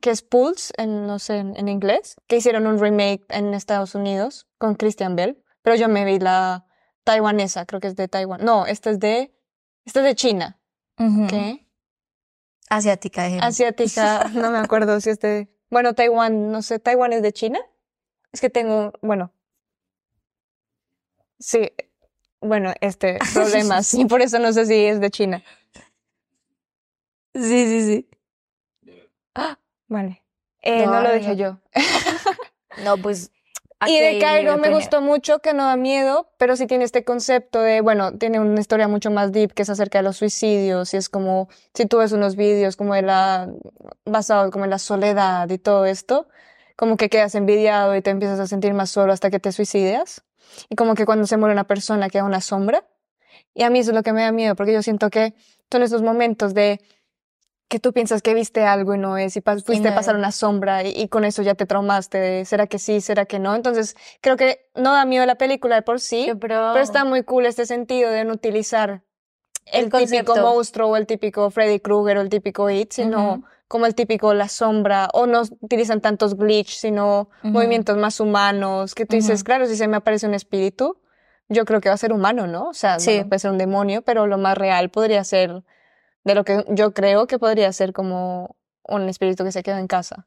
[0.00, 3.94] Que es Pulse, en, no sé, en, en inglés, que hicieron un remake en Estados
[3.94, 6.66] Unidos con Christian Bell, pero yo me vi la
[7.04, 8.44] taiwanesa, creo que es de Taiwán.
[8.44, 9.32] No, esta es de,
[9.84, 10.60] esta es de China.
[11.28, 11.68] ¿Qué?
[12.68, 13.38] Asiática, dije.
[13.40, 17.60] Asiática, no me acuerdo si es de, bueno, Taiwán, no sé, ¿Taiwán es de China?
[18.32, 19.32] Es que tengo, bueno,
[21.38, 21.70] sí,
[22.40, 25.42] bueno, este problema, sí, por eso no sé si es de China.
[27.34, 28.08] Sí, sí, sí.
[29.88, 30.22] Vale.
[30.62, 31.58] Eh, no, No, lo no, dije yo.
[32.84, 33.30] No, pues.
[33.82, 37.04] Y aquí de Cairo me gustó mucho, que no da miedo, pero sí tiene este
[37.04, 40.94] concepto de, bueno, tiene una historia mucho más deep que es acerca de los suicidios
[40.94, 43.50] y es como, si tú ves unos vídeos como de la,
[44.06, 46.26] basado como en la soledad y todo esto,
[46.74, 50.24] como que quedas envidiado y te empiezas a sentir más solo hasta que te suicidas.
[50.70, 52.86] Y como que cuando se muere una persona queda una sombra.
[53.52, 55.34] Y a mí eso es lo que me da miedo, porque yo siento que
[55.70, 56.80] son esos momentos de
[57.68, 60.30] que tú piensas que viste algo y no es, y pas- fuiste a pasar una
[60.30, 63.54] sombra y, y con eso ya te traumaste de, ¿será que sí, será que no?
[63.56, 67.44] Entonces, creo que no da miedo la película de por sí, pero está muy cool
[67.46, 69.02] este sentido de no utilizar
[69.66, 73.86] el, El típico monstruo o el típico Freddy Krueger o el típico It, sino como
[73.86, 79.16] el típico La Sombra, o no utilizan tantos glitch, sino movimientos más humanos, que tú
[79.16, 81.00] dices, claro, si se me aparece un espíritu,
[81.48, 82.68] yo creo que va a ser humano, ¿no?
[82.68, 83.24] O sea, Sí.
[83.24, 85.64] puede ser un demonio, pero lo más real podría ser,
[86.26, 89.86] de lo que yo creo que podría ser como un espíritu que se quedó en
[89.86, 90.26] casa.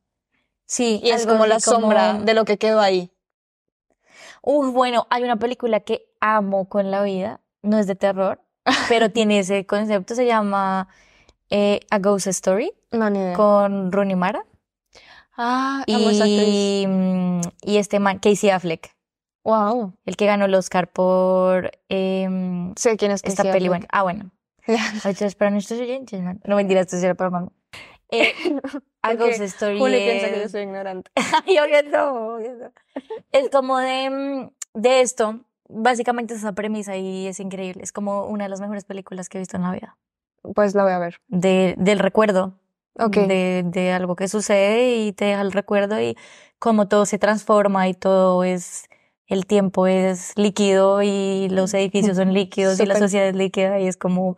[0.65, 3.11] Sí, Y es como la como- sombra de lo que quedó ahí.
[4.41, 8.41] Uf, bueno, hay una película que amo con la vida, no es de terror,
[8.89, 10.87] pero tiene ese concepto, se llama
[11.49, 13.33] eh, A Ghost Story No, ni idea.
[13.35, 14.45] con Rooney Mara
[15.41, 18.93] Ah, y, mm, y este man, Casey Affleck,
[19.43, 19.93] Wow.
[20.05, 23.67] el que ganó el Oscar por em, Sé quién es esta Casey peli.
[23.67, 23.69] Affleck.
[23.69, 24.31] Bueno, ah, bueno.
[25.19, 26.35] Es para nuestros oyentes, ¿no?
[26.45, 27.51] No mentira, esto era para mamá.
[28.11, 28.33] Eh,
[29.01, 31.11] Porque Ghost Story Juli piensa que yo soy ignorante.
[31.45, 32.71] Yo que no, no.
[33.31, 37.83] Es como de, mm, de esto, básicamente es esa premisa y es increíble.
[37.83, 39.95] Es como una de las mejores películas que he visto en la vida.
[40.55, 41.21] Pues la voy a ver.
[41.27, 42.55] De, del recuerdo,
[42.97, 43.15] Ok.
[43.15, 46.17] de, de algo que sucede y te deja el recuerdo y
[46.57, 48.88] cómo todo se transforma y todo es,
[49.29, 53.87] el tiempo es líquido y los edificios son líquidos y la sociedad es líquida y
[53.87, 54.37] es como,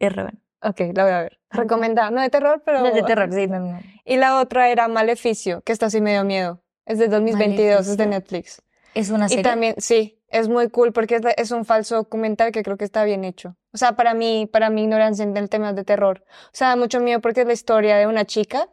[0.00, 0.38] es re bueno.
[0.62, 1.38] Ok, la voy a ver.
[1.50, 2.10] Recomendada.
[2.10, 2.80] No de terror, pero.
[2.80, 3.80] No es de terror, sí, no, no.
[4.04, 6.62] Y la otra era Maleficio, que esta sí me dio miedo.
[6.86, 8.06] Es de 2022, es de Maleficio.
[8.06, 8.62] Netflix.
[8.94, 9.44] Es una Y serie.
[9.44, 13.04] también, sí, es muy cool porque es, es un falso documental que creo que está
[13.04, 13.56] bien hecho.
[13.72, 16.24] O sea, para mí, para mi ignorancia en el tema de terror.
[16.46, 18.68] O sea, da mucho miedo porque es la historia de una chica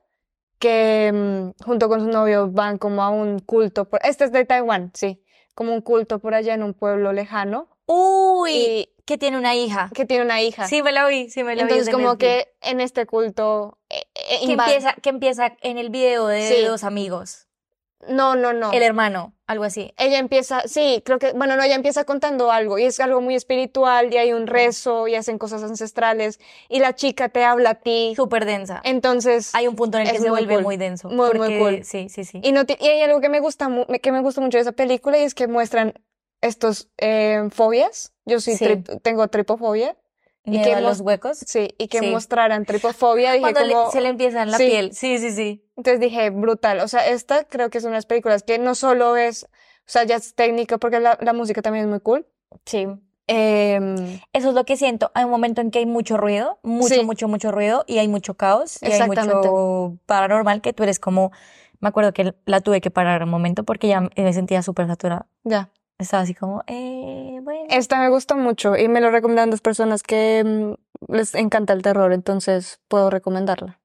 [0.62, 3.89] que mm, junto con su novio van como a un culto.
[3.89, 5.22] Por, este es de Taiwán, sí.
[5.55, 7.68] Como un culto por allá en un pueblo lejano.
[7.88, 9.89] Uy, Y que tiene una hija.
[9.93, 10.68] que tiene una hija.
[10.68, 11.74] Sí, me la vi, sí, me la vi.
[11.74, 15.78] Entonces, es de como que en este culto eh, eh, que empieza, que empieza en
[15.78, 16.64] el video de Sí.
[16.64, 17.47] dos amigos,
[18.07, 18.72] No, no, no.
[18.72, 19.93] el hermano, algo así.
[19.97, 23.36] Ella empieza, sí, creo que, bueno, no, ella empieza contando algo y es algo muy
[23.36, 26.39] espiritual y hay un rezo y hacen cosas ancestrales
[26.70, 28.14] y la chica te habla a ti.
[28.16, 28.82] Súper densa.
[28.84, 30.64] Entonces, Hay un punto en el que se muy vuelve cool.
[30.64, 31.10] muy denso.
[31.10, 31.84] Muy, muy porque- cool.
[31.84, 32.39] Sí, sí, sí.
[32.43, 33.70] y, no y hay algo que me gusta,
[34.02, 35.93] que me gusta mucho de esa película y es que muestran
[36.41, 38.14] estos eh, fobias.
[38.26, 38.66] Yo sí, Sí.
[38.66, 39.95] trip- tengo tripofobia
[40.46, 41.38] y que los huecos.
[41.46, 42.08] sí, y que Sí.
[42.12, 44.68] mostraran tripofobia, dije Cuando le- como, se le empieza en la Sí.
[44.68, 44.94] piel.
[44.94, 45.64] Sí, sí, sí.
[45.78, 48.76] entonces dije, brutal, o sea, esta creo que es una de las películas que no
[48.76, 49.48] solo es, o
[49.88, 52.28] sea, ya es técnico, porque la, la música también es muy cool.
[52.66, 52.88] Sí.
[53.28, 55.12] Em, Eso es lo que siento.
[55.14, 57.04] Hay un momento en que hay mucho ruido, mucho, Sí.
[57.04, 61.32] mucho, mucho ruido y hay mucho caos y hay mucho paranormal que tú eres como,
[61.80, 65.28] me acuerdo que la tuve que parar un momento porque ya me sentía súper saturada.
[65.44, 65.70] ya.
[66.02, 67.66] Estaba así como, eh, bueno.
[67.70, 71.82] Esta me gustó mucho y me lo recomendaron dos personas que mm, les encanta el
[71.82, 73.80] terror, entonces puedo recomendarla.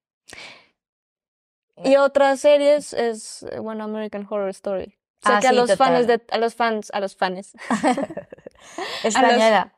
[1.83, 4.95] Y otras series es, eh, bueno, American Horror Story.
[5.23, 7.53] Sé Ah, que a los fans de, a los fans, a los fans,
[9.03, 9.73] Extrañada.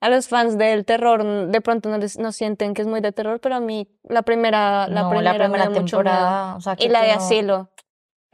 [0.00, 3.00] a los fans del terror mm, de pronto no les, no sienten que es muy
[3.00, 6.60] de terror, pero a mí la primera, la No, primera, la primera mucho temporada, o
[6.60, 7.70] sea, que Y la de no- Asilo.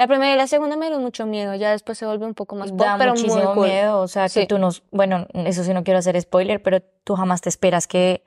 [0.00, 2.56] La primera y la segunda me dio mucho miedo, ya después se vuelve un poco
[2.56, 3.66] más pop, da pero muy muchísimo cool.
[3.68, 7.16] miedo, o sea, que tú nos, bueno, eso sí no quiero hacer spoiler, pero tú
[7.16, 8.24] jamás te esperas que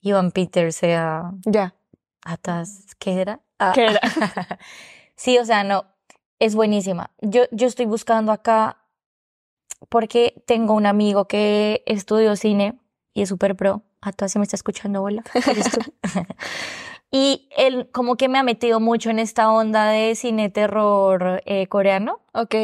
[0.00, 1.76] Ivan Peter sea Ya.
[2.24, 3.38] atas, ¿qué era?
[3.60, 3.70] Ah.
[3.72, 4.00] ¿Qué era?
[5.14, 5.84] Sí, o sea, no,
[6.40, 7.12] es buenísima.
[7.20, 8.78] Yo, yo estoy buscando acá
[9.88, 12.76] porque tengo un amigo que estudió cine
[13.12, 13.84] y es súper pro.
[14.00, 15.22] A todas se me está escuchando, hola.
[17.14, 21.68] Y él como que me ha metido mucho en esta onda de cine terror eh,
[21.68, 22.18] coreano.
[22.32, 22.56] Ok.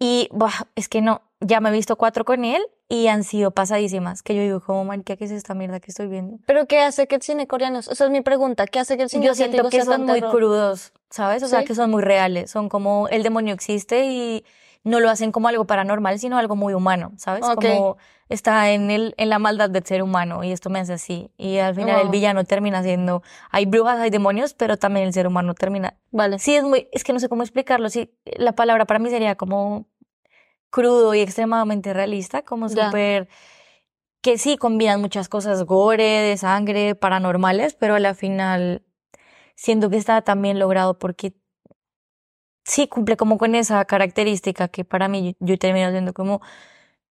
[0.00, 3.52] Y buah, es que no, ya me he visto cuatro con él y han sido
[3.52, 4.24] pasadísimas.
[4.24, 6.38] Que yo digo, como, marica, ¿qué es esta mierda que estoy viendo?
[6.46, 7.78] ¿Pero qué hace que el cine coreano?
[7.78, 8.66] Esa es mi pregunta.
[8.66, 10.36] ¿Qué hace que el cine Yo siento que sea son muy terror?
[10.36, 11.44] crudos, ¿sabes?
[11.44, 11.66] O sea, ¿Sí?
[11.66, 12.50] que son muy reales.
[12.50, 14.44] Son como el demonio existe y
[14.86, 17.44] no lo hacen como algo paranormal, sino algo muy humano, ¿sabes?
[17.44, 17.56] Ok.
[17.56, 17.96] Como
[18.28, 21.32] está en el, en la maldad del ser humano y esto me hace así.
[21.36, 25.26] Y al final el villano termina siendo, hay brujas, hay demonios, pero también el ser
[25.26, 25.96] humano termina.
[26.12, 26.38] Vale.
[26.38, 27.90] Sí, es muy, es que no sé cómo explicarlo.
[27.90, 29.86] Sí, la palabra para mí sería como
[30.70, 33.28] crudo y extremadamente realista, como súper
[34.20, 38.84] que sí combinan muchas cosas gore, de sangre, paranormales, pero a la final
[39.56, 41.34] siento que está también logrado porque
[42.66, 46.40] sí cumple como con esa característica que para mí yo, yo termino siendo como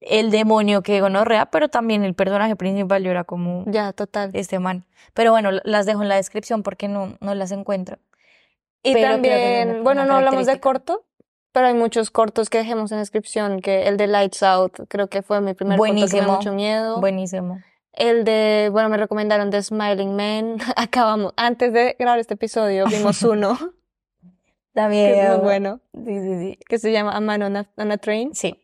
[0.01, 4.30] el demonio que gonorrea, pero también el personaje principal yo era como Ya, total.
[4.34, 4.84] este man.
[5.14, 7.99] Pero bueno, las dejo en la descripción porque no, no las encuentro.
[8.82, 11.05] Y pero también, bueno, una no hablamos de corto,
[11.53, 15.22] pero hay muchos cortos que dejemos en descripción, que el de Lights Out, creo que
[15.22, 16.36] fue mi primer corto que me dio Buenísimo.
[16.36, 17.01] mucho miedo.
[17.01, 17.61] Buenísimo.
[17.94, 20.59] El de, bueno, me recomendaron de Smiling Man.
[20.76, 23.59] Acabamos, antes de grabar este episodio, vimos uno,
[24.77, 25.14] que También.
[25.18, 26.59] es muy bueno, Sí, sí, sí.
[26.68, 28.35] que se llama A Man on a, on a Train.
[28.35, 28.62] Sí.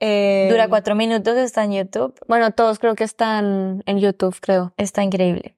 [0.00, 2.14] Eh, Dura cuatro minutos, está en YouTube.
[2.28, 4.72] Bueno, todos creo que están en YouTube, creo.
[4.76, 5.56] Está increíble.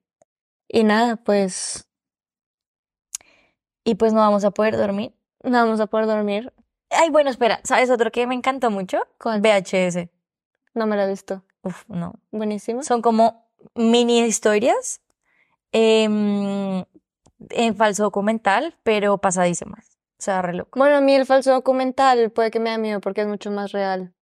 [0.67, 1.87] Y nada, pues
[3.85, 5.13] Y pues no vamos a poder dormir.
[5.43, 6.53] no vamos a poder dormir.
[6.91, 7.61] Ay, bueno, espera.
[7.65, 8.99] ¿Sabes otro que me encanta mucho?
[9.21, 9.41] ¿Cuál?
[9.43, 10.09] VHS.
[10.75, 11.45] No me lo he visto.
[11.63, 12.15] Uf, no.
[12.31, 12.83] Buenísimo.
[12.83, 15.03] Son como mini historias
[15.73, 16.83] em,
[17.51, 19.99] en falso documental, pero pasadísimas.
[20.19, 20.79] O sea, re loco.
[20.79, 23.73] Bueno, a mí el falso documental puede que me da miedo porque es mucho más
[23.73, 24.13] real.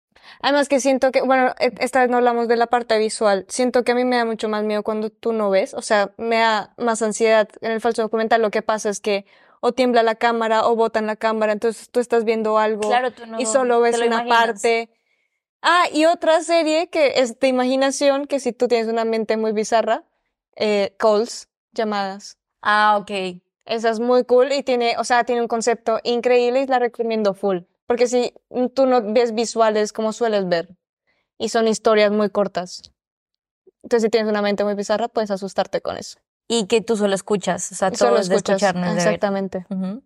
[0.43, 3.47] Además que siento que, bueno, e- esta vez no hablamos de la parte visual.
[3.49, 5.75] Siento que a mí me da mucho más miedo cuando tú no ves.
[5.75, 7.49] O sea, me da más ansiedad.
[7.63, 9.27] En el falso documental lo que pasa es que
[9.61, 11.53] o tiembla la cámara o botan la cámara.
[11.53, 14.39] Entonces tú estás viendo algo Claro, tú no y solo ves una imaginas.
[14.47, 14.91] parte.
[15.63, 19.51] Ah, y otra serie que es de imaginación, que si tú tienes una mente muy
[19.53, 20.05] bizarra,
[20.55, 22.39] eh, calls, llamadas.
[22.63, 23.41] Ah, ok.
[23.65, 27.35] Esa es muy cool y tiene, o sea, tiene un concepto increíble y la recomiendo
[27.35, 27.59] full.
[27.87, 28.35] Porque si
[28.75, 30.77] tú no ves visuales como sueles ver
[31.39, 32.93] y son historias muy cortas.
[33.83, 36.19] Entonces, si tienes una mente muy bizarra, puedes asustarte con eso.
[36.49, 37.71] Y que tú solo escuchas.
[37.73, 38.63] O sea, todo solo es de escuchas.
[38.63, 39.15] escuchar, no es de ver.
[39.15, 39.67] Exactamente.
[39.71, 40.03] Ujú.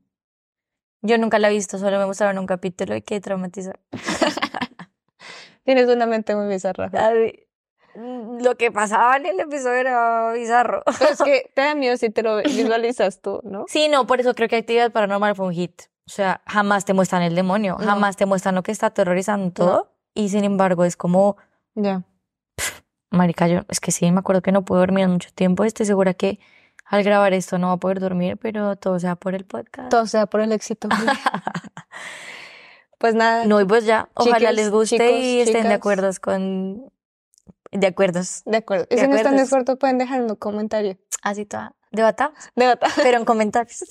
[1.02, 3.80] Yo nunca la he visto, solo me mostraron un capítulo y qué traumatizar.
[5.64, 6.90] Tienes una mente muy bizarra.
[7.94, 10.82] Lo que pasaba en el episodio era bizarro.
[10.98, 13.64] Pero es que te da miedo si te lo visualizas tú, ¿no?
[13.68, 15.82] Sí, no, por eso creo que Actividad Paranormal fue un hit.
[16.06, 17.86] O sea, jamás te muestran el demonio, No.
[17.86, 19.92] jamás te muestran lo que está aterrorizando todo.
[20.14, 21.36] Y sin embargo, es como,
[21.74, 22.02] Ya.
[23.10, 25.64] marica, yo, es que sí, me acuerdo que no pude dormir mucho tiempo.
[25.64, 26.40] Estoy segura que
[26.86, 29.90] al grabar esto no va a poder dormir, pero todo sea por el podcast.
[29.90, 30.88] Todo sea por el éxito.
[32.98, 33.46] pues nada.
[33.46, 35.76] No, y pues ya, ojalá les guste chicos, y estén de chicas.
[35.76, 36.91] acuerdo con...
[37.72, 38.42] De acuerdos.
[38.44, 38.86] De acuerdo.
[38.90, 40.98] Y si no están de acuerdo, pueden dejar un comentario.
[41.22, 41.74] Así toda.
[41.90, 42.88] Debatamos, De verdad.
[43.02, 43.82] pero en comentarios.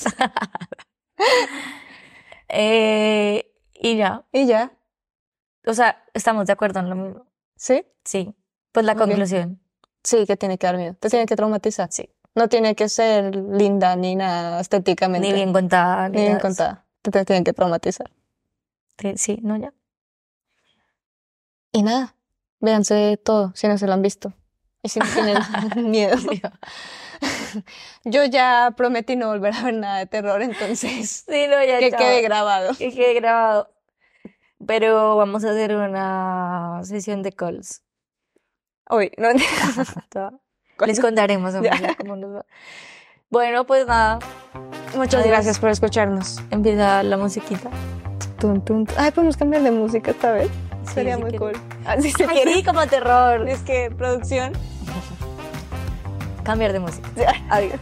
[2.50, 4.24] eh, y ya.
[4.32, 4.72] Y ya.
[5.66, 7.26] O sea, estamos de acuerdo en lo mismo.
[7.56, 7.86] ¿Sí?
[8.06, 8.36] Sí.
[8.72, 9.10] Pues la Muy bien.
[9.10, 9.62] conclusión.
[10.04, 10.96] Sí, que tiene que dar miedo.
[10.96, 11.92] Te tiene que traumatizar.
[11.92, 12.10] Sí.
[12.34, 15.28] No tiene que ser linda ni nada estéticamente.
[15.28, 16.08] Ni bien contada.
[16.10, 16.42] Ni bien de eso.
[16.42, 16.86] contada.
[17.02, 18.12] Te, te tienen que traumatizar.
[19.16, 19.74] Sí, no, ya.
[21.72, 22.16] Y nada.
[22.62, 24.34] Véanse todo si no se lo han visto.
[24.84, 25.39] Y si no tienes
[25.76, 26.16] miedo.
[28.03, 31.91] Yo ya prometí no volver a ver nada de terror, entonces Sí, no, ya que
[31.91, 31.99] chao.
[31.99, 32.74] quede grabado.
[32.76, 33.70] Que quede grabado.
[34.66, 37.82] Pero vamos a hacer una sesión de calls.
[38.89, 39.30] Uy, no.
[40.86, 41.53] Les contaremos
[41.97, 42.45] cómo nos va.
[43.30, 44.20] Bueno, pues nada,
[44.95, 45.28] Muchas Adiós.
[45.28, 46.39] gracias por escucharnos.
[46.51, 47.70] empieza la musiquita.
[48.39, 48.88] Tun, tun.
[48.97, 50.49] Ay, podemos cambiar de música esta vez.
[50.86, 51.54] Sí, Sería muy cool.
[51.86, 52.54] Así se Ay, quiere.
[52.56, 53.48] sí, como terror.
[53.48, 54.54] Es que producción.
[56.44, 57.08] Cambiar de música.
[57.50, 57.80] Adiós.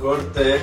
[0.00, 0.60] Corte.